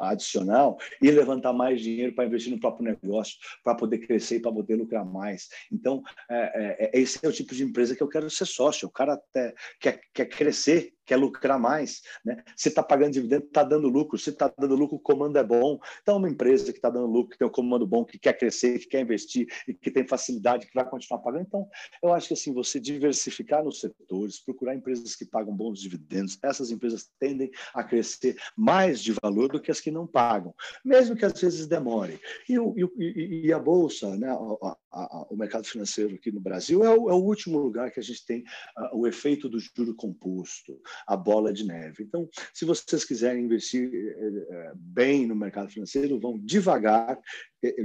[0.00, 4.52] adicional e levantar mais dinheiro para investir no próprio negócio, para poder crescer e para
[4.52, 5.48] poder lucrar mais.
[5.70, 8.88] Então, é, é, é, esse é o tipo de empresa que eu quero ser sócio.
[8.88, 12.42] O cara até quer, quer crescer quer lucrar mais, né?
[12.56, 14.18] Se está pagando dividendo, está dando lucro.
[14.18, 15.78] Se está dando lucro, o comando é bom.
[16.02, 18.78] Então, uma empresa que está dando lucro, que tem um comando bom, que quer crescer,
[18.78, 21.44] que quer investir e que tem facilidade, que vai continuar pagando.
[21.46, 21.68] Então,
[22.02, 26.70] eu acho que assim, você diversificar nos setores, procurar empresas que pagam bons dividendos, essas
[26.70, 31.24] empresas tendem a crescer mais de valor do que as que não pagam, mesmo que
[31.24, 32.20] às vezes demore.
[32.48, 34.28] E, e, e a bolsa, né?
[34.30, 38.00] A, a, o mercado financeiro aqui no Brasil é o, é o último lugar que
[38.00, 38.40] a gente tem
[38.78, 42.04] uh, o efeito do juro composto a bola de neve.
[42.04, 47.18] Então, se vocês quiserem investir é, bem no mercado financeiro, vão devagar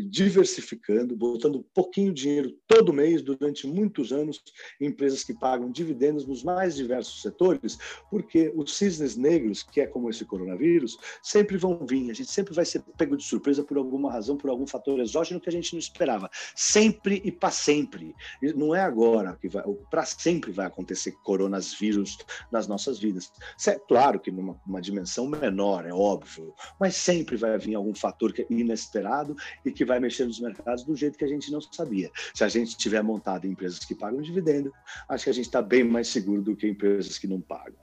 [0.09, 4.41] diversificando, botando pouquinho dinheiro todo mês durante muitos anos
[4.80, 7.77] em empresas que pagam dividendos nos mais diversos setores,
[8.09, 12.09] porque os cisnes negros, que é como esse coronavírus, sempre vão vir.
[12.09, 15.39] A gente sempre vai ser pego de surpresa por alguma razão, por algum fator exógeno
[15.39, 16.30] que a gente não esperava.
[16.55, 18.15] Sempre e para sempre.
[18.55, 22.17] Não é agora que vai, para sempre vai acontecer coronavírus
[22.51, 23.32] nas nossas vidas.
[23.67, 28.45] É claro que numa dimensão menor, é óbvio, mas sempre vai vir algum fator é
[28.49, 29.36] inesperado
[29.70, 32.11] e que vai mexer nos mercados do jeito que a gente não sabia.
[32.34, 34.74] Se a gente tiver montado empresas que pagam dividendo,
[35.07, 37.80] acho que a gente está bem mais seguro do que empresas que não pagam.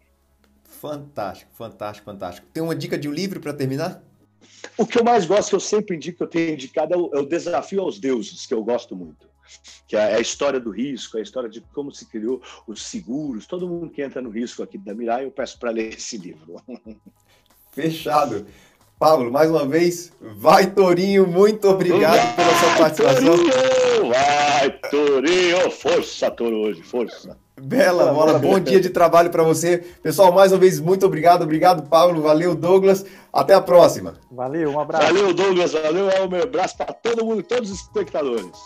[0.65, 2.47] Fantástico, fantástico, fantástico.
[2.53, 4.03] Tem uma dica de um livro para terminar?
[4.77, 7.11] O que eu mais gosto, que eu sempre indico, que eu tenho indicado, é o,
[7.15, 9.27] é o Desafio aos Deuses, que eu gosto muito
[9.87, 13.47] que é a história do risco, a história de como se criou os seguros.
[13.47, 16.61] Todo mundo que entra no risco aqui da Mirai, eu peço para ler esse livro.
[17.71, 18.47] Fechado.
[18.99, 23.37] Pablo, mais uma vez, vai Torinho, muito obrigado vai, pela sua participação.
[23.37, 27.37] Torinho, vai Torinho, força Toro hoje, força.
[27.61, 29.85] Bela bola, bom dia de trabalho para você.
[30.03, 31.43] Pessoal, mais uma vez, muito obrigado.
[31.43, 32.23] Obrigado, Pablo.
[32.23, 33.05] Valeu, Douglas.
[33.33, 34.15] Até a próxima.
[34.31, 35.07] Valeu, um abraço.
[35.07, 35.73] Valeu, Douglas.
[35.73, 38.59] Valeu, é o meu abraço para todo mundo, todos os espectadores.